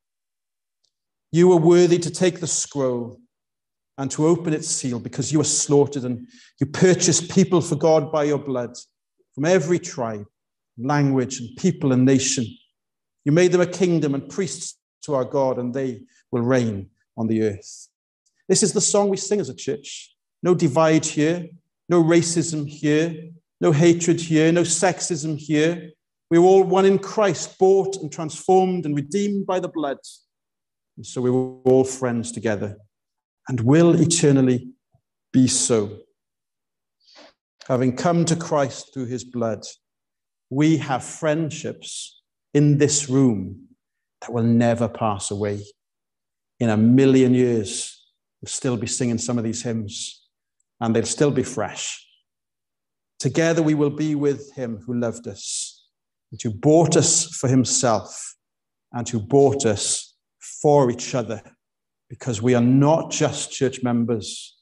You 1.31 1.51
are 1.51 1.59
worthy 1.59 1.97
to 1.99 2.11
take 2.11 2.39
the 2.39 2.47
scroll 2.47 3.19
and 3.97 4.09
to 4.11 4.27
open 4.27 4.53
its 4.53 4.67
seal 4.67 4.99
because 4.99 5.31
you 5.31 5.39
were 5.39 5.43
slaughtered 5.43 6.03
and 6.03 6.27
you 6.59 6.67
purchased 6.67 7.31
people 7.31 7.61
for 7.61 7.75
God 7.75 8.11
by 8.11 8.23
your 8.25 8.37
blood 8.37 8.75
from 9.33 9.45
every 9.45 9.79
tribe, 9.79 10.25
language, 10.77 11.39
and 11.39 11.55
people 11.57 11.91
and 11.91 12.05
nation. 12.05 12.45
You 13.25 13.31
made 13.31 13.51
them 13.51 13.61
a 13.61 13.67
kingdom 13.67 14.13
and 14.13 14.29
priests 14.29 14.77
to 15.03 15.15
our 15.15 15.25
God, 15.25 15.57
and 15.57 15.73
they 15.73 16.01
will 16.31 16.41
reign 16.41 16.89
on 17.17 17.27
the 17.27 17.43
earth. 17.43 17.89
This 18.47 18.63
is 18.63 18.73
the 18.73 18.81
song 18.81 19.09
we 19.09 19.17
sing 19.17 19.39
as 19.39 19.49
a 19.49 19.55
church. 19.55 20.15
No 20.43 20.53
divide 20.53 21.05
here, 21.05 21.47
no 21.89 22.03
racism 22.03 22.67
here, 22.67 23.29
no 23.59 23.71
hatred 23.71 24.21
here, 24.21 24.51
no 24.51 24.61
sexism 24.61 25.37
here. 25.37 25.91
We 26.29 26.39
were 26.39 26.45
all 26.45 26.63
one 26.63 26.85
in 26.85 26.99
Christ, 26.99 27.57
bought 27.57 27.95
and 27.97 28.11
transformed 28.11 28.85
and 28.85 28.95
redeemed 28.95 29.45
by 29.45 29.59
the 29.59 29.69
blood. 29.69 29.97
And 30.97 31.05
so 31.05 31.21
we 31.21 31.31
were 31.31 31.59
all 31.63 31.83
friends 31.83 32.31
together 32.31 32.77
and 33.47 33.61
will 33.61 33.99
eternally 33.99 34.69
be 35.31 35.47
so. 35.47 35.99
Having 37.67 37.95
come 37.97 38.25
to 38.25 38.35
Christ 38.35 38.93
through 38.93 39.05
his 39.05 39.23
blood, 39.23 39.63
we 40.49 40.77
have 40.77 41.03
friendships 41.03 42.21
in 42.53 42.77
this 42.77 43.09
room 43.09 43.67
that 44.21 44.33
will 44.33 44.43
never 44.43 44.87
pass 44.87 45.31
away. 45.31 45.61
In 46.59 46.69
a 46.69 46.77
million 46.77 47.33
years, 47.33 48.05
we'll 48.41 48.49
still 48.49 48.77
be 48.77 48.87
singing 48.87 49.17
some 49.17 49.37
of 49.37 49.43
these 49.43 49.61
hymns, 49.61 50.27
and 50.79 50.95
they'll 50.95 51.05
still 51.05 51.31
be 51.31 51.43
fresh. 51.43 52.03
Together, 53.19 53.61
we 53.61 53.73
will 53.73 53.89
be 53.89 54.15
with 54.15 54.53
him 54.53 54.81
who 54.85 54.93
loved 54.99 55.27
us, 55.27 55.66
and 56.31 56.41
who 56.41 56.51
bought 56.51 56.95
us 56.97 57.25
for 57.25 57.47
himself, 57.47 58.35
and 58.93 59.07
who 59.07 59.19
bought 59.19 59.65
us 59.65 60.15
for 60.61 60.89
each 60.89 61.13
other 61.13 61.41
because 62.09 62.41
we 62.41 62.55
are 62.55 62.61
not 62.61 63.11
just 63.11 63.51
church 63.51 63.83
members 63.83 64.57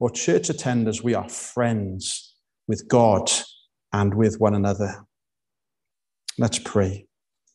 or 0.00 0.10
church 0.10 0.48
attenders, 0.48 1.02
we 1.02 1.14
are 1.14 1.28
friends 1.28 2.34
with 2.66 2.86
God 2.88 3.30
and 3.92 4.14
with 4.14 4.38
one 4.38 4.54
another. 4.54 5.04
Let's 6.38 6.58
pray. 6.58 7.07